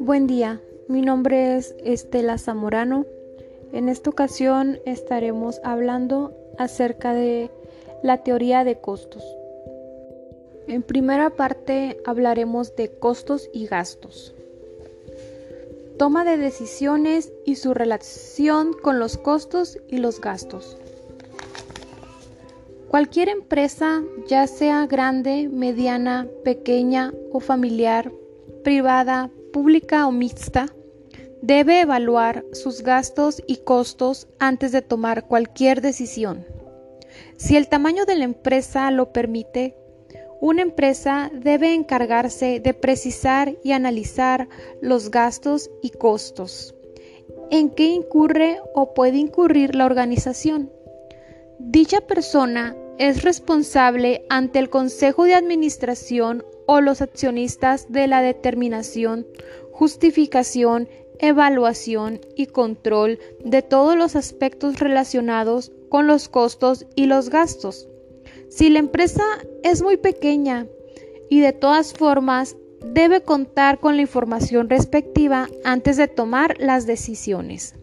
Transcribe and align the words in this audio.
Buen 0.00 0.26
día, 0.26 0.60
mi 0.88 1.02
nombre 1.02 1.56
es 1.56 1.74
Estela 1.84 2.38
Zamorano. 2.38 3.04
En 3.72 3.88
esta 3.88 4.10
ocasión 4.10 4.78
estaremos 4.86 5.60
hablando 5.64 6.32
acerca 6.58 7.12
de 7.12 7.50
la 8.02 8.22
teoría 8.22 8.64
de 8.64 8.80
costos. 8.80 9.24
En 10.66 10.82
primera 10.82 11.30
parte 11.30 12.00
hablaremos 12.04 12.74
de 12.76 12.90
costos 12.90 13.50
y 13.52 13.66
gastos. 13.66 14.34
Toma 15.98 16.24
de 16.24 16.36
decisiones 16.36 17.32
y 17.44 17.56
su 17.56 17.74
relación 17.74 18.72
con 18.72 18.98
los 18.98 19.18
costos 19.18 19.78
y 19.88 19.98
los 19.98 20.20
gastos. 20.20 20.78
Cualquier 22.88 23.28
empresa, 23.28 24.02
ya 24.28 24.46
sea 24.46 24.86
grande, 24.86 25.48
mediana, 25.52 26.28
pequeña 26.44 27.12
o 27.32 27.40
familiar, 27.40 28.12
privada, 28.62 29.30
pública 29.52 30.06
o 30.06 30.12
mixta, 30.12 30.66
debe 31.42 31.80
evaluar 31.80 32.44
sus 32.52 32.82
gastos 32.82 33.42
y 33.46 33.56
costos 33.58 34.28
antes 34.38 34.72
de 34.72 34.82
tomar 34.82 35.26
cualquier 35.26 35.80
decisión. 35.80 36.46
Si 37.36 37.56
el 37.56 37.68
tamaño 37.68 38.04
de 38.04 38.16
la 38.16 38.24
empresa 38.24 38.90
lo 38.90 39.12
permite, 39.12 39.76
una 40.40 40.62
empresa 40.62 41.30
debe 41.34 41.74
encargarse 41.74 42.60
de 42.60 42.74
precisar 42.74 43.56
y 43.64 43.72
analizar 43.72 44.48
los 44.80 45.10
gastos 45.10 45.70
y 45.82 45.90
costos, 45.90 46.74
en 47.50 47.70
qué 47.70 47.86
incurre 47.86 48.60
o 48.74 48.94
puede 48.94 49.18
incurrir 49.18 49.74
la 49.74 49.86
organización. 49.86 50.70
Dicha 51.58 52.02
persona 52.02 52.76
es 52.98 53.22
responsable 53.22 54.26
ante 54.28 54.58
el 54.58 54.68
Consejo 54.68 55.24
de 55.24 55.34
Administración 55.34 56.44
o 56.66 56.82
los 56.82 57.00
accionistas 57.00 57.90
de 57.90 58.06
la 58.06 58.20
determinación, 58.20 59.26
justificación, 59.72 60.88
evaluación 61.18 62.20
y 62.34 62.46
control 62.46 63.18
de 63.42 63.62
todos 63.62 63.96
los 63.96 64.16
aspectos 64.16 64.80
relacionados 64.80 65.72
con 65.88 66.06
los 66.06 66.28
costos 66.28 66.86
y 66.94 67.06
los 67.06 67.30
gastos. 67.30 67.88
Si 68.50 68.68
la 68.68 68.78
empresa 68.78 69.24
es 69.62 69.82
muy 69.82 69.96
pequeña 69.96 70.66
y 71.30 71.40
de 71.40 71.52
todas 71.52 71.94
formas 71.94 72.56
debe 72.84 73.22
contar 73.22 73.80
con 73.80 73.96
la 73.96 74.02
información 74.02 74.68
respectiva 74.68 75.48
antes 75.64 75.96
de 75.96 76.08
tomar 76.08 76.56
las 76.58 76.86
decisiones. 76.86 77.74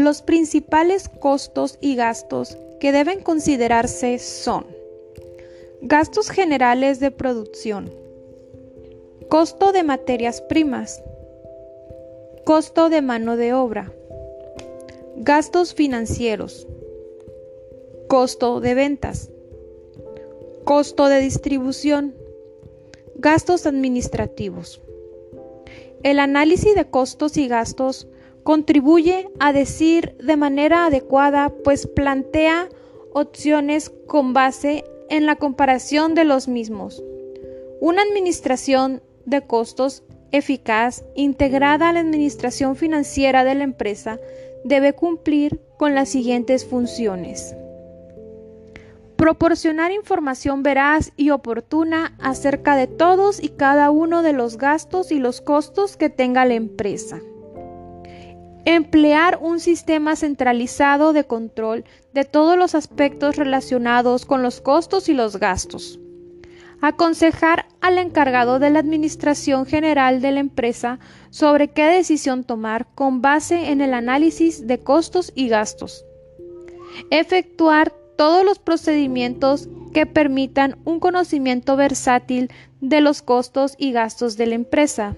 Los 0.00 0.22
principales 0.22 1.10
costos 1.10 1.76
y 1.82 1.94
gastos 1.94 2.56
que 2.80 2.90
deben 2.90 3.20
considerarse 3.20 4.18
son 4.18 4.64
Gastos 5.82 6.30
generales 6.30 7.00
de 7.00 7.10
producción. 7.10 7.92
Costo 9.28 9.72
de 9.72 9.82
materias 9.82 10.40
primas. 10.40 11.02
Costo 12.46 12.88
de 12.88 13.02
mano 13.02 13.36
de 13.36 13.52
obra. 13.52 13.92
Gastos 15.16 15.74
financieros. 15.74 16.66
Costo 18.08 18.60
de 18.60 18.72
ventas. 18.72 19.28
Costo 20.64 21.08
de 21.08 21.20
distribución. 21.20 22.14
Gastos 23.16 23.66
administrativos. 23.66 24.80
El 26.02 26.20
análisis 26.20 26.74
de 26.74 26.88
costos 26.88 27.36
y 27.36 27.48
gastos 27.48 28.06
contribuye 28.42 29.28
a 29.38 29.52
decir 29.52 30.16
de 30.18 30.36
manera 30.36 30.86
adecuada, 30.86 31.52
pues 31.64 31.86
plantea 31.86 32.68
opciones 33.12 33.90
con 34.06 34.32
base 34.32 34.84
en 35.08 35.26
la 35.26 35.36
comparación 35.36 36.14
de 36.14 36.24
los 36.24 36.48
mismos. 36.48 37.02
Una 37.80 38.02
administración 38.02 39.02
de 39.26 39.46
costos 39.46 40.02
eficaz, 40.32 41.04
integrada 41.14 41.88
a 41.88 41.92
la 41.92 42.00
administración 42.00 42.76
financiera 42.76 43.44
de 43.44 43.54
la 43.54 43.64
empresa, 43.64 44.18
debe 44.64 44.92
cumplir 44.92 45.60
con 45.76 45.94
las 45.94 46.08
siguientes 46.08 46.64
funciones. 46.64 47.54
Proporcionar 49.16 49.92
información 49.92 50.62
veraz 50.62 51.12
y 51.16 51.30
oportuna 51.30 52.16
acerca 52.20 52.76
de 52.76 52.86
todos 52.86 53.42
y 53.42 53.50
cada 53.50 53.90
uno 53.90 54.22
de 54.22 54.32
los 54.32 54.56
gastos 54.56 55.12
y 55.12 55.18
los 55.18 55.40
costos 55.40 55.96
que 55.96 56.08
tenga 56.08 56.44
la 56.46 56.54
empresa. 56.54 57.20
Emplear 58.66 59.38
un 59.40 59.58
sistema 59.58 60.16
centralizado 60.16 61.12
de 61.12 61.24
control 61.24 61.84
de 62.12 62.24
todos 62.24 62.58
los 62.58 62.74
aspectos 62.74 63.36
relacionados 63.36 64.26
con 64.26 64.42
los 64.42 64.60
costos 64.60 65.08
y 65.08 65.14
los 65.14 65.38
gastos. 65.38 65.98
Aconsejar 66.82 67.66
al 67.80 67.98
encargado 67.98 68.58
de 68.58 68.70
la 68.70 68.78
Administración 68.78 69.64
General 69.64 70.20
de 70.20 70.32
la 70.32 70.40
empresa 70.40 70.98
sobre 71.30 71.68
qué 71.68 71.84
decisión 71.84 72.44
tomar 72.44 72.86
con 72.94 73.22
base 73.22 73.70
en 73.70 73.80
el 73.80 73.94
análisis 73.94 74.66
de 74.66 74.78
costos 74.78 75.32
y 75.34 75.48
gastos. 75.48 76.04
Efectuar 77.10 77.92
todos 78.16 78.44
los 78.44 78.58
procedimientos 78.58 79.68
que 79.94 80.04
permitan 80.04 80.78
un 80.84 81.00
conocimiento 81.00 81.76
versátil 81.76 82.50
de 82.80 83.00
los 83.00 83.22
costos 83.22 83.74
y 83.78 83.92
gastos 83.92 84.36
de 84.36 84.46
la 84.46 84.54
empresa. 84.54 85.16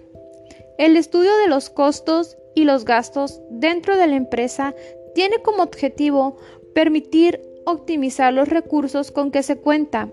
El 0.78 0.96
estudio 0.96 1.36
de 1.38 1.48
los 1.48 1.70
costos 1.70 2.36
y 2.54 2.64
los 2.64 2.84
gastos 2.84 3.40
dentro 3.50 3.96
de 3.96 4.06
la 4.06 4.16
empresa 4.16 4.74
tiene 5.14 5.38
como 5.42 5.62
objetivo 5.62 6.36
permitir 6.74 7.40
optimizar 7.64 8.32
los 8.32 8.48
recursos 8.48 9.10
con 9.10 9.30
que 9.30 9.42
se 9.42 9.56
cuenta, 9.56 10.08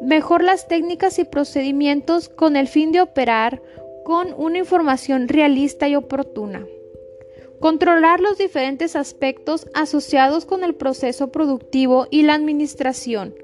mejor 0.00 0.42
las 0.42 0.68
técnicas 0.68 1.18
y 1.18 1.24
procedimientos 1.24 2.28
con 2.28 2.56
el 2.56 2.68
fin 2.68 2.92
de 2.92 3.00
operar 3.00 3.62
con 4.04 4.34
una 4.36 4.58
información 4.58 5.28
realista 5.28 5.88
y 5.88 5.96
oportuna. 5.96 6.66
Controlar 7.60 8.20
los 8.20 8.38
diferentes 8.38 8.96
aspectos 8.96 9.68
asociados 9.74 10.46
con 10.46 10.64
el 10.64 10.74
proceso 10.74 11.30
productivo 11.30 12.06
y 12.10 12.22
la 12.22 12.34
administración, 12.34 13.34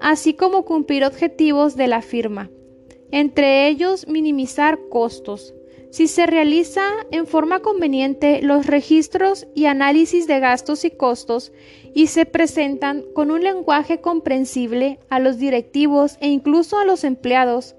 así 0.00 0.32
como 0.32 0.64
cumplir 0.64 1.04
objetivos 1.04 1.76
de 1.76 1.86
la 1.86 2.00
firma, 2.00 2.50
entre 3.10 3.68
ellos 3.68 4.08
minimizar 4.08 4.78
costos, 4.88 5.54
si 5.98 6.06
se 6.06 6.26
realiza 6.26 6.82
en 7.10 7.26
forma 7.26 7.58
conveniente 7.58 8.40
los 8.40 8.66
registros 8.66 9.48
y 9.56 9.64
análisis 9.64 10.28
de 10.28 10.38
gastos 10.38 10.84
y 10.84 10.92
costos 10.92 11.50
y 11.92 12.06
se 12.06 12.24
presentan 12.24 13.02
con 13.14 13.32
un 13.32 13.42
lenguaje 13.42 14.00
comprensible 14.00 15.00
a 15.08 15.18
los 15.18 15.38
directivos 15.38 16.16
e 16.20 16.28
incluso 16.28 16.78
a 16.78 16.84
los 16.84 17.02
empleados 17.02 17.74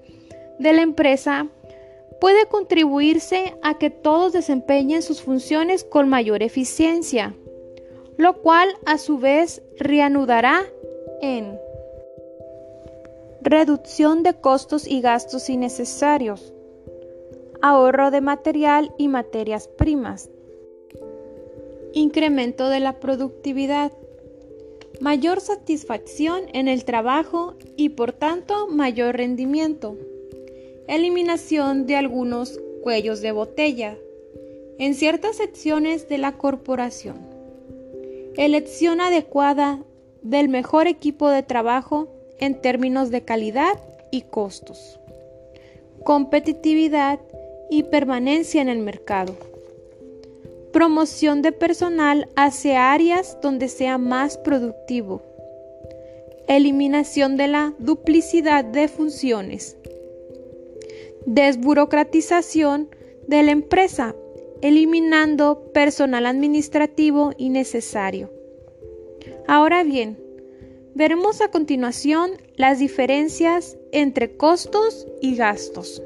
de 0.58 0.74
la 0.74 0.82
empresa, 0.82 1.48
puede 2.20 2.44
contribuirse 2.44 3.54
a 3.62 3.78
que 3.78 3.88
todos 3.88 4.34
desempeñen 4.34 5.00
sus 5.00 5.22
funciones 5.22 5.82
con 5.82 6.10
mayor 6.10 6.42
eficiencia, 6.42 7.34
lo 8.18 8.42
cual 8.42 8.68
a 8.84 8.98
su 8.98 9.16
vez 9.16 9.62
reanudará 9.78 10.60
en 11.22 11.58
reducción 13.40 14.22
de 14.22 14.34
costos 14.34 14.86
y 14.86 15.00
gastos 15.00 15.48
innecesarios, 15.48 16.52
ahorro 17.62 18.10
de 18.10 18.20
material 18.20 18.94
y 18.96 19.08
materias 19.08 19.68
primas, 19.68 20.30
incremento 21.92 22.68
de 22.68 22.80
la 22.80 23.00
productividad, 23.00 23.92
mayor 25.00 25.40
satisfacción 25.40 26.42
en 26.52 26.68
el 26.68 26.84
trabajo 26.84 27.54
y 27.76 27.90
por 27.90 28.12
tanto 28.12 28.66
mayor 28.68 29.16
rendimiento, 29.16 29.96
eliminación 30.88 31.86
de 31.86 31.96
algunos 31.96 32.60
cuellos 32.82 33.20
de 33.20 33.32
botella 33.32 33.96
en 34.78 34.94
ciertas 34.94 35.36
secciones 35.36 36.08
de 36.08 36.18
la 36.18 36.38
corporación, 36.38 37.18
elección 38.36 39.00
adecuada 39.00 39.82
del 40.22 40.48
mejor 40.48 40.86
equipo 40.86 41.28
de 41.28 41.42
trabajo 41.42 42.08
en 42.38 42.60
términos 42.60 43.10
de 43.10 43.22
calidad 43.22 43.78
y 44.10 44.22
costos, 44.22 44.98
competitividad 46.04 47.20
y 47.70 47.84
permanencia 47.84 48.60
en 48.60 48.68
el 48.68 48.78
mercado. 48.78 49.36
Promoción 50.72 51.42
de 51.42 51.52
personal 51.52 52.28
hacia 52.36 52.92
áreas 52.92 53.38
donde 53.42 53.68
sea 53.68 53.98
más 53.98 54.38
productivo. 54.38 55.22
Eliminación 56.48 57.36
de 57.36 57.48
la 57.48 57.74
duplicidad 57.78 58.64
de 58.64 58.88
funciones. 58.88 59.76
Desburocratización 61.26 62.88
de 63.26 63.42
la 63.42 63.52
empresa, 63.52 64.14
eliminando 64.62 65.70
personal 65.72 66.26
administrativo 66.26 67.32
innecesario. 67.36 68.30
Ahora 69.46 69.82
bien, 69.84 70.18
veremos 70.94 71.40
a 71.40 71.50
continuación 71.50 72.32
las 72.56 72.78
diferencias 72.78 73.76
entre 73.92 74.36
costos 74.36 75.06
y 75.20 75.36
gastos. 75.36 76.02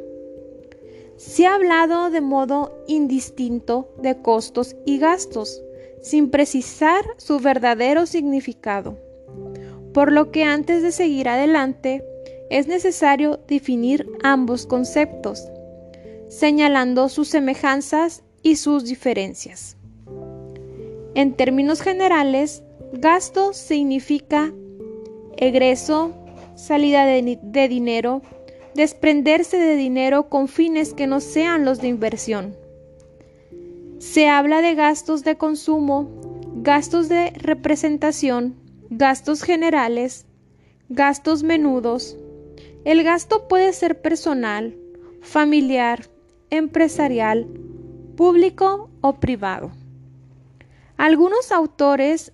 Se 1.16 1.46
ha 1.46 1.54
hablado 1.54 2.10
de 2.10 2.20
modo 2.20 2.84
indistinto 2.86 3.94
de 3.98 4.20
costos 4.20 4.76
y 4.84 4.98
gastos. 4.98 5.62
sin 6.02 6.28
precisar 6.28 7.02
su 7.16 7.40
verdadero 7.40 8.04
significado. 8.04 8.98
Por 9.94 10.12
lo 10.12 10.30
que 10.30 10.44
antes 10.44 10.82
de 10.82 10.92
seguir 10.92 11.30
adelante, 11.30 12.04
es 12.50 12.66
necesario 12.66 13.40
definir 13.48 14.06
ambos 14.22 14.66
conceptos, 14.66 15.48
señalando 16.28 17.08
sus 17.08 17.28
semejanzas 17.28 18.22
y 18.42 18.56
sus 18.56 18.84
diferencias. 18.84 19.78
En 21.14 21.34
términos 21.34 21.80
generales, 21.80 22.62
gasto 22.92 23.52
significa 23.52 24.52
egreso, 25.36 26.12
salida 26.54 27.06
de, 27.06 27.68
dinero, 27.68 28.22
desprenderse 28.74 29.56
de 29.56 29.76
dinero 29.76 30.28
con 30.28 30.48
fines 30.48 30.94
que 30.94 31.06
no 31.06 31.20
sean 31.20 31.64
los 31.64 31.80
de 31.80 31.88
inversión. 31.88 32.56
Se 33.98 34.28
habla 34.28 34.62
de 34.62 34.74
gastos 34.74 35.24
de 35.24 35.36
consumo, 35.36 36.10
gastos 36.56 37.08
de 37.08 37.30
representación, 37.30 38.56
gastos 38.90 39.42
generales, 39.42 40.26
gastos 40.88 41.42
menudos. 41.42 42.16
El 42.84 43.02
gasto 43.02 43.48
puede 43.48 43.72
ser 43.72 44.00
personal, 44.00 44.76
familiar, 45.20 46.08
empresarial, 46.50 47.46
público 48.16 48.90
o 49.00 49.14
privado. 49.14 49.72
Algunos 50.96 51.50
autores 51.50 52.32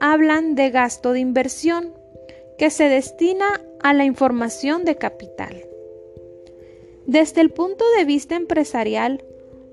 hablan 0.00 0.54
de 0.54 0.70
gasto 0.70 1.12
de 1.12 1.20
inversión 1.20 1.92
que 2.58 2.70
se 2.70 2.88
destina 2.88 3.60
a 3.82 3.92
la 3.92 4.04
información 4.04 4.84
de 4.84 4.96
capital. 4.96 5.67
Desde 7.08 7.40
el 7.40 7.48
punto 7.48 7.86
de 7.96 8.04
vista 8.04 8.36
empresarial, 8.36 9.24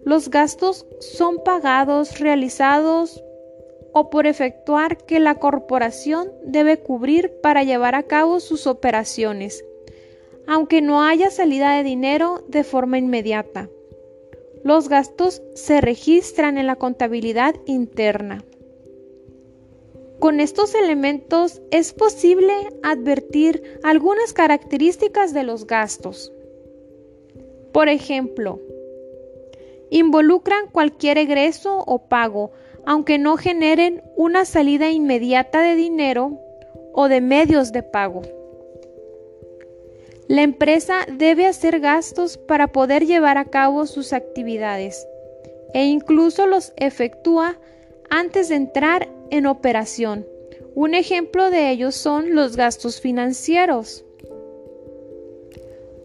los 0.06 0.30
gastos 0.30 0.88
son 1.02 1.44
pagados, 1.44 2.22
realizados 2.22 3.22
o 3.92 4.10
por 4.10 4.26
efectuar 4.26 4.96
que 4.96 5.20
la 5.20 5.36
corporación 5.36 6.32
debe 6.46 6.80
cubrir 6.80 7.34
para 7.44 7.64
llevar 7.64 7.94
a 7.94 8.04
cabo 8.04 8.40
sus 8.40 8.68
operaciones, 8.68 9.66
aunque 10.48 10.82
no 10.82 11.04
haya 11.04 11.30
salida 11.30 11.76
de 11.76 11.84
dinero 11.84 12.42
de 12.48 12.64
forma 12.64 13.00
inmediata. 13.00 13.70
Los 14.64 14.88
gastos 14.88 15.42
se 15.56 15.82
registran 15.82 16.58
en 16.58 16.68
la 16.68 16.78
contabilidad 16.78 17.54
interna. 17.66 18.46
Con 20.20 20.40
estos 20.40 20.74
elementos 20.74 21.62
es 21.70 21.92
posible 21.92 22.54
advertir 22.82 23.78
algunas 23.84 24.32
características 24.32 25.34
de 25.34 25.44
los 25.44 25.68
gastos. 25.68 26.32
Por 27.76 27.90
ejemplo, 27.90 28.62
involucran 29.90 30.70
cualquier 30.72 31.18
egreso 31.18 31.84
o 31.86 32.08
pago, 32.08 32.52
aunque 32.86 33.18
no 33.18 33.36
generen 33.36 34.02
una 34.16 34.46
salida 34.46 34.92
inmediata 34.92 35.62
de 35.62 35.76
dinero 35.76 36.40
o 36.94 37.10
de 37.10 37.20
medios 37.20 37.74
de 37.74 37.84
pago. 37.84 38.22
La 40.30 40.42
empresa 40.44 41.00
debe 41.18 41.48
hacer 41.48 41.82
gastos 41.82 42.38
para 42.38 42.70
poder 42.72 43.06
llevar 43.06 43.38
a 43.38 43.44
cabo 43.44 43.88
sus 43.88 44.14
actividades 44.14 45.06
e 45.74 45.84
incluso 45.84 46.48
los 46.48 46.72
efectúa 46.78 47.60
antes 48.10 48.48
de 48.48 48.56
entrar 48.56 49.10
en 49.32 49.48
operación. 49.48 50.26
Un 50.76 50.94
ejemplo 50.94 51.50
de 51.50 51.72
ellos 51.72 51.94
son 51.94 52.36
los 52.36 52.56
gastos 52.56 53.02
financieros. 53.02 54.06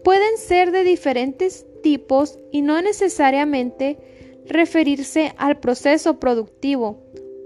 Pueden 0.03 0.37
ser 0.37 0.71
de 0.71 0.83
diferentes 0.83 1.65
tipos 1.81 2.39
y 2.51 2.61
no 2.61 2.81
necesariamente 2.81 3.97
referirse 4.45 5.33
al 5.37 5.59
proceso 5.59 6.19
productivo, 6.19 6.97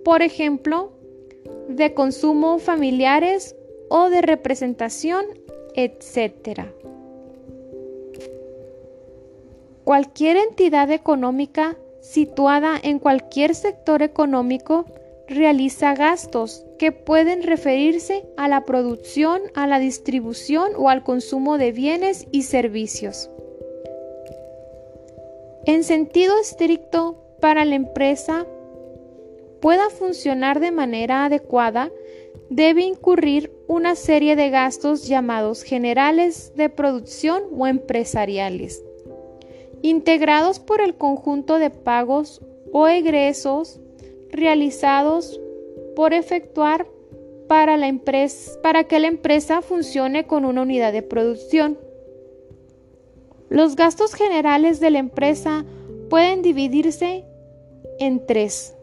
por 0.03 0.21
ejemplo, 0.21 0.93
de 1.67 1.93
consumo 1.93 2.59
familiares 2.59 3.55
o 3.89 4.09
de 4.09 4.21
representación, 4.21 5.25
etc. 5.75 6.67
Cualquier 9.83 10.37
entidad 10.37 10.89
económica 10.91 11.77
situada 12.01 12.79
en 12.81 12.99
cualquier 12.99 13.55
sector 13.55 14.01
económico 14.01 14.85
realiza 15.27 15.95
gastos 15.95 16.65
que 16.77 16.91
pueden 16.91 17.43
referirse 17.43 18.25
a 18.37 18.47
la 18.47 18.65
producción, 18.65 19.41
a 19.55 19.67
la 19.67 19.79
distribución 19.79 20.71
o 20.77 20.89
al 20.89 21.03
consumo 21.03 21.57
de 21.57 21.71
bienes 21.71 22.27
y 22.31 22.43
servicios. 22.43 23.29
En 25.65 25.83
sentido 25.83 26.39
estricto, 26.39 27.23
para 27.39 27.65
la 27.65 27.75
empresa 27.75 28.45
pueda 29.61 29.89
funcionar 29.89 30.59
de 30.59 30.71
manera 30.71 31.25
adecuada, 31.25 31.91
debe 32.49 32.83
incurrir 32.83 33.51
una 33.67 33.95
serie 33.95 34.35
de 34.35 34.51
gastos 34.51 35.07
llamados 35.07 35.63
generales 35.63 36.53
de 36.55 36.69
producción 36.69 37.43
o 37.57 37.65
empresariales, 37.65 38.83
integrados 39.81 40.59
por 40.59 40.81
el 40.81 40.95
conjunto 40.95 41.57
de 41.57 41.71
pagos 41.71 42.41
o 42.71 42.87
egresos 42.87 43.79
realizados 44.35 45.39
por 45.95 46.13
efectuar 46.13 46.87
para, 47.47 47.77
la 47.77 47.87
empresa, 47.87 48.59
para 48.61 48.85
que 48.85 48.99
la 48.99 49.07
empresa 49.07 49.61
funcione 49.61 50.25
con 50.25 50.45
una 50.45 50.61
unidad 50.61 50.93
de 50.93 51.01
producción. 51.01 51.77
Los 53.49 53.75
gastos 53.75 54.13
generales 54.13 54.79
de 54.79 54.89
la 54.89 54.99
empresa 54.99 55.65
pueden 56.09 56.41
dividirse 56.41 57.23
en 57.99 58.25
tres. 58.25 58.75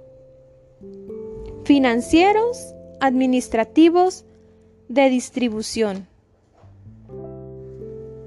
Financieros, 1.64 2.74
administrativos, 3.00 4.24
de 4.88 5.08
distribución. 5.08 6.06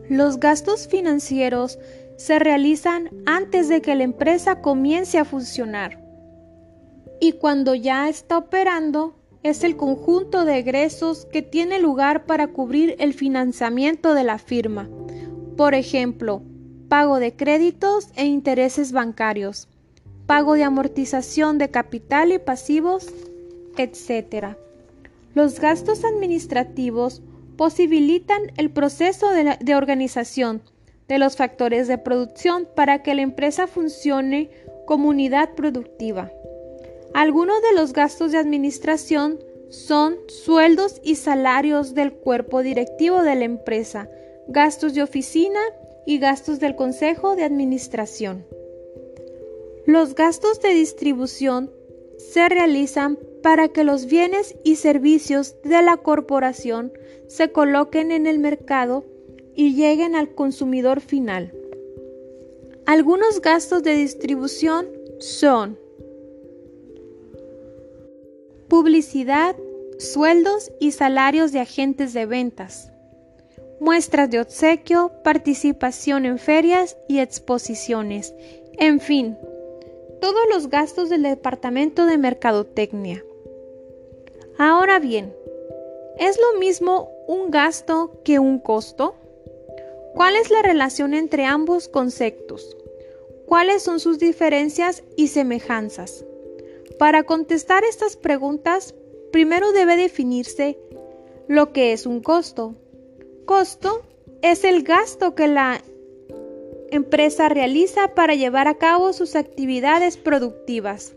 Los 0.10 0.40
gastos 0.40 0.88
financieros 0.88 1.80
se 2.18 2.40
realizan 2.40 3.10
antes 3.26 3.68
de 3.68 3.82
que 3.82 3.96
la 3.96 4.04
empresa 4.04 4.62
comience 4.62 5.18
a 5.18 5.26
funcionar 5.26 6.05
y 7.20 7.34
cuando 7.34 7.76
ya 7.76 8.10
está 8.10 8.38
operando 8.38 9.16
es 9.44 9.64
el 9.64 9.78
conjunto 9.78 10.46
de 10.46 10.58
egresos 10.58 11.26
que 11.26 11.42
tiene 11.42 11.80
lugar 11.80 12.26
para 12.26 12.48
cubrir 12.48 12.96
el 13.00 13.14
financiamiento 13.14 14.14
de 14.14 14.24
la 14.24 14.38
firma 14.38 14.90
por 15.56 15.74
ejemplo, 15.74 16.42
pago 16.90 17.20
de 17.20 17.34
créditos 17.34 18.10
e 18.16 18.26
intereses 18.26 18.92
bancarios, 18.92 19.70
pago 20.26 20.56
de 20.56 20.64
amortización 20.64 21.58
de 21.58 21.70
capital 21.70 22.34
y 22.34 22.40
pasivos, 22.40 23.08
etc. 23.78 24.58
Los 25.34 25.62
gastos 25.62 26.04
administrativos 26.04 27.22
posibilitan 27.56 28.42
el 28.58 28.70
proceso 28.70 29.30
de, 29.30 29.58
de, 29.62 29.76
organización 29.76 30.62
de 31.08 31.20
los 31.20 31.38
factores 31.38 31.88
de 31.88 31.98
producción 31.98 32.68
para 32.76 33.02
que 33.02 33.16
la 33.16 33.22
empresa 33.22 33.66
funcione 33.66 34.50
como 34.86 35.08
unidad 35.08 35.52
productiva. 35.56 36.32
Algunos 37.16 37.62
de 37.62 37.74
los 37.74 37.94
gastos 37.94 38.34
de 38.34 38.40
administración 38.40 39.40
son 39.70 40.18
sueldos 40.28 41.00
y 41.02 41.16
salarios 41.16 41.94
del 41.94 42.12
cuerpo 42.12 42.62
directivo 42.62 43.24
de 43.24 43.36
la 43.36 43.46
empresa, 43.46 44.10
gastos 44.50 44.94
de 44.96 45.02
oficina 45.02 45.62
y 46.06 46.18
gastos 46.18 46.60
del 46.60 46.76
Consejo 46.76 47.38
de 47.38 47.46
Administración. 47.46 48.46
Los 49.86 50.14
gastos 50.14 50.60
de 50.60 50.74
distribución 50.74 51.72
se 52.18 52.50
realizan 52.50 53.18
para 53.42 53.70
que 53.70 53.86
los 53.86 54.08
bienes 54.08 54.58
y 54.66 54.76
servicios 54.76 55.56
de 55.64 55.82
la 55.84 55.96
corporación 55.96 56.92
se 57.28 57.50
coloquen 57.50 58.12
en 58.12 58.28
el 58.28 58.40
mercado 58.40 59.06
y 59.56 59.74
lleguen 59.74 60.18
al 60.18 60.36
consumidor 60.36 61.00
final. 61.00 61.54
Algunos 62.86 63.40
gastos 63.40 63.84
de 63.84 63.94
distribución 63.94 64.90
son 65.20 65.80
publicidad, 68.68 69.56
sueldos 69.98 70.72
y 70.80 70.92
salarios 70.92 71.52
de 71.52 71.60
agentes 71.60 72.14
de 72.14 72.26
ventas, 72.26 72.92
muestras 73.80 74.30
de 74.30 74.40
obsequio, 74.40 75.12
participación 75.24 76.26
en 76.26 76.38
ferias 76.38 76.98
y 77.08 77.20
exposiciones, 77.20 78.34
en 78.78 79.00
fin, 79.00 79.38
todos 80.22 80.42
los 80.52 80.70
gastos 80.70 81.10
del 81.10 81.24
Departamento 81.24 82.06
de 82.06 82.18
Mercadotecnia. 82.18 83.24
Ahora 84.58 85.00
bien, 85.00 85.34
¿es 86.18 86.38
lo 86.38 86.60
mismo 86.60 87.12
un 87.28 87.52
gasto 87.52 88.22
que 88.24 88.40
un 88.40 88.60
costo? 88.60 89.16
¿Cuál 90.14 90.36
es 90.38 90.50
la 90.50 90.62
relación 90.62 91.14
entre 91.14 91.46
ambos 91.46 91.90
conceptos? 91.90 92.78
¿Cuáles 93.46 93.84
son 93.84 94.00
sus 94.00 94.18
diferencias 94.18 95.04
y 95.18 95.28
semejanzas? 95.28 96.26
Para 97.00 97.24
contestar 97.24 97.84
estas 97.84 98.16
preguntas, 98.16 98.96
primero 99.32 99.72
debe 99.72 99.98
definirse 99.98 100.78
lo 101.48 101.74
que 101.74 101.94
es 101.94 102.06
un 102.06 102.22
costo, 102.22 102.76
Costo 103.46 104.02
es 104.42 104.64
el 104.64 104.82
gasto 104.82 105.36
que 105.36 105.48
la 105.48 105.84
empresa 106.90 107.48
realiza 107.48 108.16
para 108.16 108.34
llevar 108.34 108.68
a 108.68 108.80
cabo 108.80 109.14
sus 109.14 109.36
actividades 109.36 110.18
productivas. 110.18 111.14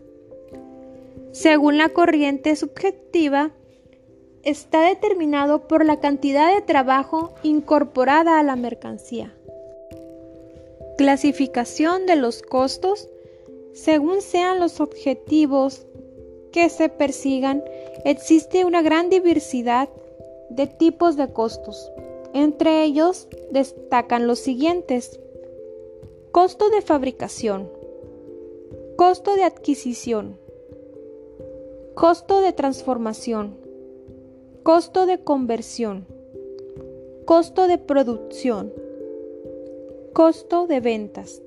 según 1.31 1.77
la 1.77 1.89
corriente 1.89 2.55
subjetiva, 2.55 3.51
está 4.43 4.81
determinado 4.81 5.67
por 5.67 5.85
la 5.85 5.99
cantidad 5.99 6.53
de 6.53 6.61
trabajo 6.61 7.33
incorporada 7.43 8.39
a 8.39 8.43
la 8.43 8.55
mercancía. 8.55 9.33
Clasificación 10.97 12.05
de 12.05 12.15
los 12.15 12.41
costos 12.41 13.09
según 13.73 14.21
sean 14.21 14.59
los 14.59 14.79
objetivos 14.81 15.85
que 16.51 16.69
se 16.69 16.89
persigan, 16.89 17.63
existe 18.05 18.65
una 18.65 18.81
gran 18.81 19.09
diversidad 19.09 19.89
de 20.49 20.67
tipos 20.67 21.15
de 21.15 21.31
costos. 21.31 21.91
Entre 22.33 22.83
ellos 22.83 23.27
destacan 23.51 24.27
los 24.27 24.39
siguientes. 24.39 25.19
Costo 26.31 26.69
de 26.69 26.81
fabricación. 26.81 27.69
Costo 28.95 29.35
de 29.35 29.43
adquisición. 29.43 30.37
Costo 31.95 32.41
de 32.41 32.53
transformación. 32.53 33.57
Costo 34.63 35.05
de 35.05 35.23
conversión. 35.23 36.05
Costo 37.25 37.67
de 37.67 37.77
producción. 37.77 38.73
Costo 40.13 40.67
de 40.67 40.79
ventas. 40.79 41.41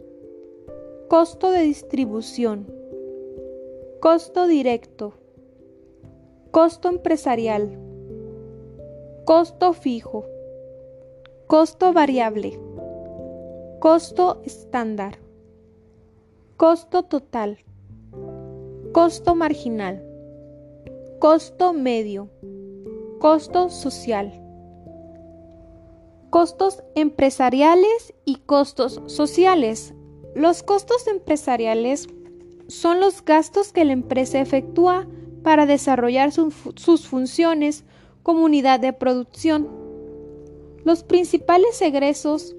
Costo 1.12 1.50
de 1.50 1.61
distribución. 1.61 2.73
Costo 4.00 4.47
directo. 4.47 5.12
Costo 6.50 6.88
empresarial. 6.88 7.78
Costo 9.26 9.75
fijo. 9.75 10.25
Costo 11.49 11.92
variable. 11.92 12.59
Costo 13.78 14.40
estándar. 14.47 15.19
Costo 16.57 17.02
total. 17.02 17.59
Costo 18.92 19.35
marginal. 19.35 20.02
Costo 21.19 21.75
medio. 21.75 22.31
Costo 23.19 23.69
social. 23.69 24.33
Costos 26.31 26.83
empresariales 26.95 28.14
y 28.25 28.37
costos 28.47 29.02
sociales. 29.09 29.92
Los 30.35 30.62
costos 30.62 31.07
empresariales 31.07 32.09
son 32.69 33.01
los 33.01 33.25
gastos 33.25 33.73
que 33.73 33.85
la 33.85 33.93
empresa 33.93 34.41
efectúa 34.41 35.07
para 35.43 35.67
desarrollar 35.67 36.33
sus 36.33 37.07
funciones 37.07 37.85
como 38.23 38.45
unidad 38.45 38.81
de 38.81 38.93
producción. 38.93 39.69
Los 40.85 41.05
principales 41.05 41.81
egresos 41.83 42.57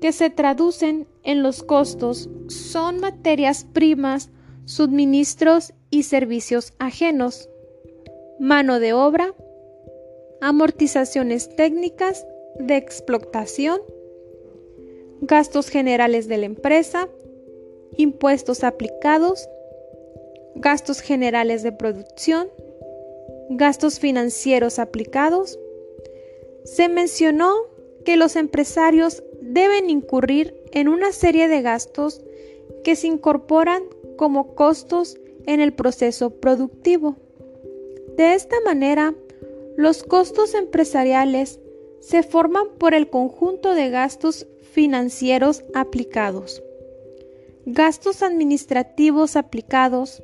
que 0.00 0.12
se 0.12 0.30
traducen 0.30 1.06
en 1.22 1.42
los 1.42 1.62
costos 1.62 2.28
son 2.48 2.98
materias 3.00 3.66
primas, 3.72 4.30
suministros 4.64 5.74
y 5.90 6.04
servicios 6.04 6.72
ajenos, 6.78 7.48
mano 8.40 8.80
de 8.80 8.92
obra, 8.92 9.34
amortizaciones 10.40 11.54
técnicas 11.54 12.26
de 12.58 12.76
explotación, 12.76 13.80
gastos 15.22 15.68
generales 15.68 16.26
de 16.26 16.36
la 16.36 16.46
empresa, 16.46 17.08
impuestos 17.96 18.64
aplicados, 18.64 19.48
gastos 20.56 21.00
generales 21.00 21.62
de 21.62 21.70
producción, 21.70 22.48
gastos 23.48 24.00
financieros 24.00 24.80
aplicados. 24.80 25.60
Se 26.64 26.88
mencionó 26.88 27.54
que 28.04 28.16
los 28.16 28.34
empresarios 28.34 29.22
deben 29.40 29.90
incurrir 29.90 30.56
en 30.72 30.88
una 30.88 31.12
serie 31.12 31.46
de 31.46 31.62
gastos 31.62 32.20
que 32.82 32.96
se 32.96 33.06
incorporan 33.06 33.84
como 34.16 34.56
costos 34.56 35.20
en 35.46 35.60
el 35.60 35.72
proceso 35.72 36.30
productivo. 36.30 37.14
De 38.16 38.34
esta 38.34 38.56
manera, 38.64 39.14
los 39.76 40.02
costos 40.02 40.54
empresariales 40.54 41.60
se 42.00 42.24
forman 42.24 42.66
por 42.78 42.94
el 42.94 43.08
conjunto 43.08 43.74
de 43.74 43.88
gastos 43.88 44.48
financieros 44.72 45.64
aplicados, 45.74 46.62
gastos 47.66 48.22
administrativos 48.22 49.36
aplicados, 49.36 50.22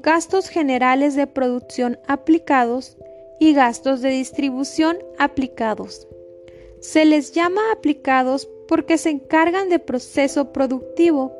gastos 0.00 0.48
generales 0.48 1.16
de 1.16 1.26
producción 1.26 1.98
aplicados 2.06 2.98
y 3.40 3.54
gastos 3.54 4.02
de 4.02 4.10
distribución 4.10 4.98
aplicados. 5.18 6.06
Se 6.80 7.06
les 7.06 7.32
llama 7.32 7.62
aplicados 7.72 8.46
porque 8.68 8.98
se 8.98 9.08
encargan 9.08 9.70
de 9.70 9.78
proceso 9.78 10.52
productivo 10.52 11.32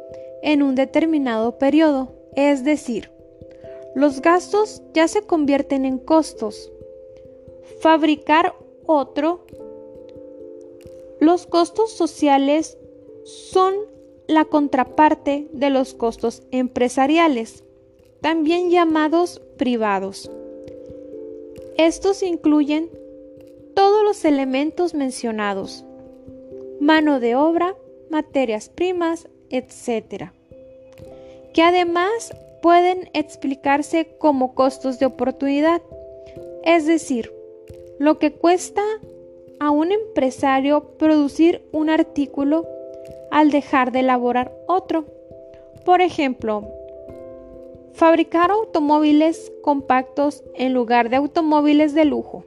en 0.42 0.62
un 0.62 0.75
determinado 0.75 1.58
periodo, 1.58 2.14
es 2.36 2.64
decir, 2.64 3.10
los 3.94 4.22
gastos 4.22 4.82
ya 4.94 5.08
se 5.08 5.22
convierten 5.22 5.84
en 5.84 5.98
costos. 5.98 6.72
Fabricar 7.80 8.54
otro 8.86 9.46
los 11.26 11.49
costos 11.49 11.90
sociales 11.90 12.78
son 13.25 13.75
la 14.28 14.45
contraparte 14.45 15.49
de 15.52 15.71
los 15.71 15.92
costos 15.92 16.45
empresariales, 16.52 17.64
también 18.21 18.71
llamados 18.71 19.42
privados. 19.56 20.30
Estos 21.76 22.23
incluyen 22.23 22.88
todos 23.75 24.04
los 24.04 24.25
elementos 24.25 24.95
mencionados, 24.95 25.85
mano 26.78 27.18
de 27.18 27.35
obra, 27.35 27.75
materias 28.09 28.68
primas, 28.68 29.26
etc., 29.50 30.30
que 31.52 31.62
además 31.62 32.37
pueden 32.62 33.11
explicarse 33.14 34.16
como 34.18 34.54
costos 34.54 35.00
de 35.00 35.06
oportunidad, 35.06 35.83
es 36.62 36.87
decir, 36.87 37.33
lo 37.99 38.21
que 38.21 38.33
cuesta 38.33 38.85
a 39.60 39.70
un 39.70 39.92
empresario 39.92 40.96
producir 40.98 41.62
un 41.72 41.90
artículo 41.90 42.66
al 43.30 43.50
dejar 43.50 43.92
de 43.92 44.00
elaborar 44.00 44.52
otro. 44.66 45.04
Por 45.84 46.00
ejemplo, 46.00 46.68
fabricar 47.92 48.50
automóviles 48.50 49.52
compactos 49.62 50.44
en 50.54 50.75
lugar 50.75 51.08
de 51.08 51.16
automóviles 51.16 51.94
de 51.94 52.04
lujo. 52.04 52.44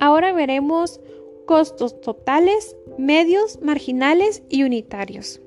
Ahora 0.00 0.32
veremos 0.32 1.00
costos 1.46 2.00
totales, 2.00 2.76
medios, 2.98 3.60
marginales 3.62 4.42
y 4.48 4.64
unitarios. 4.64 5.40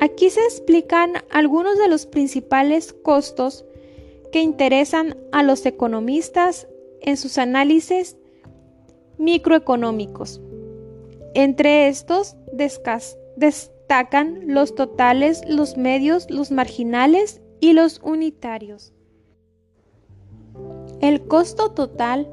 Aquí 0.00 0.30
se 0.30 0.40
explican 0.40 1.12
algunos 1.28 1.78
de 1.78 1.88
los 1.88 2.06
principales 2.06 2.94
costos 2.94 3.66
que 4.30 4.40
interesan 4.40 5.16
a 5.32 5.42
los 5.42 5.66
economistas 5.66 6.68
en 7.00 7.16
sus 7.16 7.38
análisis 7.38 8.16
microeconómicos. 9.18 10.40
Entre 11.34 11.88
estos 11.88 12.36
destacan 13.36 14.42
los 14.46 14.74
totales, 14.74 15.42
los 15.46 15.76
medios, 15.76 16.30
los 16.30 16.50
marginales 16.50 17.40
y 17.60 17.72
los 17.72 18.00
unitarios. 18.02 18.92
El 21.00 21.26
costo 21.26 21.70
total 21.72 22.28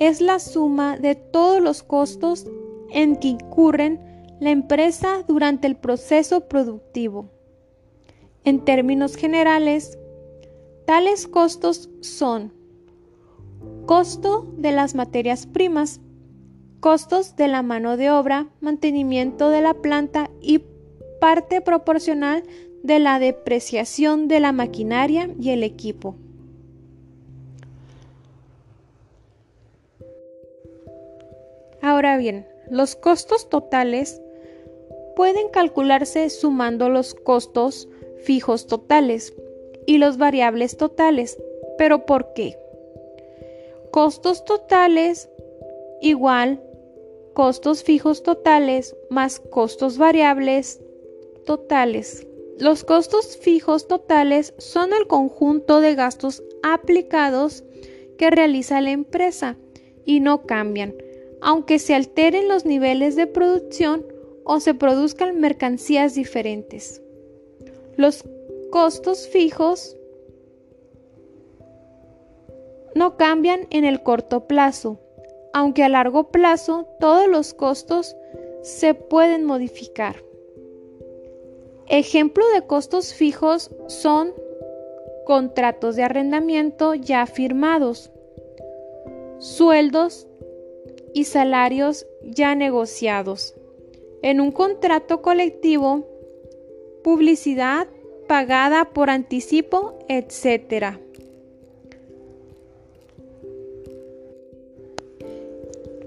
es 0.00 0.20
la 0.20 0.38
suma 0.38 0.96
de 0.96 1.14
todos 1.14 1.60
los 1.60 1.82
costos 1.82 2.46
en 2.90 3.16
que 3.16 3.28
incurren 3.28 4.00
la 4.40 4.50
empresa 4.50 5.24
durante 5.26 5.66
el 5.66 5.76
proceso 5.76 6.48
productivo. 6.48 7.30
En 8.44 8.64
términos 8.64 9.16
generales, 9.16 9.98
Tales 10.88 11.28
costos 11.28 11.90
son 12.00 12.50
costo 13.84 14.46
de 14.56 14.72
las 14.72 14.94
materias 14.94 15.46
primas, 15.46 16.00
costos 16.80 17.36
de 17.36 17.46
la 17.46 17.60
mano 17.62 17.98
de 17.98 18.10
obra, 18.10 18.48
mantenimiento 18.62 19.50
de 19.50 19.60
la 19.60 19.74
planta 19.74 20.30
y 20.40 20.62
parte 21.20 21.60
proporcional 21.60 22.42
de 22.82 23.00
la 23.00 23.18
depreciación 23.18 24.28
de 24.28 24.40
la 24.40 24.52
maquinaria 24.52 25.28
y 25.38 25.50
el 25.50 25.62
equipo. 25.62 26.14
Ahora 31.82 32.16
bien, 32.16 32.46
los 32.70 32.96
costos 32.96 33.50
totales 33.50 34.22
pueden 35.16 35.50
calcularse 35.50 36.30
sumando 36.30 36.88
los 36.88 37.12
costos 37.12 37.90
fijos 38.24 38.66
totales 38.66 39.34
y 39.88 39.96
los 39.96 40.18
variables 40.18 40.76
totales. 40.76 41.38
¿Pero 41.78 42.04
por 42.04 42.34
qué? 42.34 42.58
Costos 43.90 44.44
totales 44.44 45.30
igual 46.02 46.62
costos 47.32 47.82
fijos 47.82 48.22
totales 48.22 48.94
más 49.08 49.40
costos 49.40 49.96
variables 49.96 50.82
totales. 51.46 52.26
Los 52.58 52.84
costos 52.84 53.38
fijos 53.38 53.88
totales 53.88 54.52
son 54.58 54.92
el 54.92 55.06
conjunto 55.06 55.80
de 55.80 55.94
gastos 55.94 56.42
aplicados 56.62 57.64
que 58.18 58.30
realiza 58.30 58.82
la 58.82 58.90
empresa 58.90 59.56
y 60.04 60.20
no 60.20 60.44
cambian, 60.44 60.96
aunque 61.40 61.78
se 61.78 61.94
alteren 61.94 62.48
los 62.48 62.66
niveles 62.66 63.16
de 63.16 63.26
producción 63.26 64.04
o 64.44 64.60
se 64.60 64.74
produzcan 64.74 65.40
mercancías 65.40 66.14
diferentes. 66.14 67.00
Los 67.96 68.24
costos 68.70 69.28
fijos 69.28 69.96
no 72.94 73.16
cambian 73.16 73.66
en 73.70 73.84
el 73.84 74.02
corto 74.02 74.46
plazo, 74.46 74.98
aunque 75.52 75.84
a 75.84 75.88
largo 75.88 76.30
plazo 76.30 76.86
todos 77.00 77.28
los 77.28 77.54
costos 77.54 78.16
se 78.62 78.94
pueden 78.94 79.44
modificar. 79.44 80.16
Ejemplo 81.86 82.44
de 82.54 82.66
costos 82.66 83.14
fijos 83.14 83.70
son 83.86 84.34
contratos 85.24 85.96
de 85.96 86.02
arrendamiento 86.02 86.94
ya 86.94 87.26
firmados, 87.26 88.10
sueldos 89.38 90.26
y 91.14 91.24
salarios 91.24 92.06
ya 92.22 92.54
negociados. 92.54 93.54
En 94.22 94.40
un 94.40 94.50
contrato 94.50 95.22
colectivo, 95.22 96.06
publicidad 97.04 97.88
pagada 98.28 98.84
por 98.90 99.10
anticipo, 99.10 99.98
etc. 100.08 100.98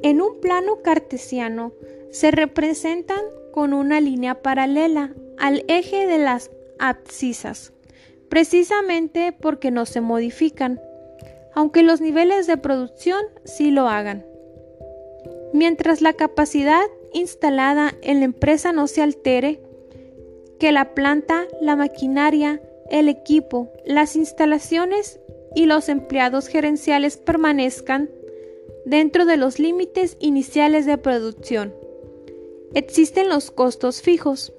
En 0.03 0.21
un 0.21 0.39
plano 0.39 0.77
cartesiano 0.81 1.73
se 2.11 2.31
representan 2.31 3.19
con 3.51 3.73
una 3.73 3.99
línea 3.99 4.41
paralela 4.41 5.13
al 5.37 5.65
eje 5.67 6.07
de 6.07 6.17
las 6.17 6.51
abscisas, 6.79 7.73
precisamente 8.29 9.35
porque 9.37 9.71
no 9.71 9.85
se 9.85 9.99
modifican, 9.99 10.79
aunque 11.53 11.83
los 11.83 12.01
niveles 12.01 12.47
de 12.47 12.57
producción 12.57 13.21
sí 13.43 13.71
lo 13.71 13.87
hagan. 13.87 14.25
Mientras 15.53 16.01
la 16.01 16.13
capacidad 16.13 16.83
instalada 17.13 17.93
en 18.01 18.19
la 18.19 18.25
empresa 18.25 18.71
no 18.71 18.87
se 18.87 19.01
altere, 19.01 19.61
que 20.61 20.71
la 20.71 20.93
planta, 20.93 21.47
la 21.59 21.75
maquinaria, 21.75 22.61
el 22.91 23.09
equipo, 23.09 23.73
las 23.83 24.15
instalaciones 24.15 25.19
y 25.55 25.65
los 25.65 25.89
empleados 25.89 26.45
gerenciales 26.45 27.17
permanezcan 27.17 28.11
dentro 28.85 29.25
de 29.25 29.37
los 29.37 29.57
límites 29.57 30.17
iniciales 30.19 30.85
de 30.85 30.99
producción. 30.99 31.73
Existen 32.75 33.27
los 33.27 33.49
costos 33.49 34.03
fijos, 34.03 34.53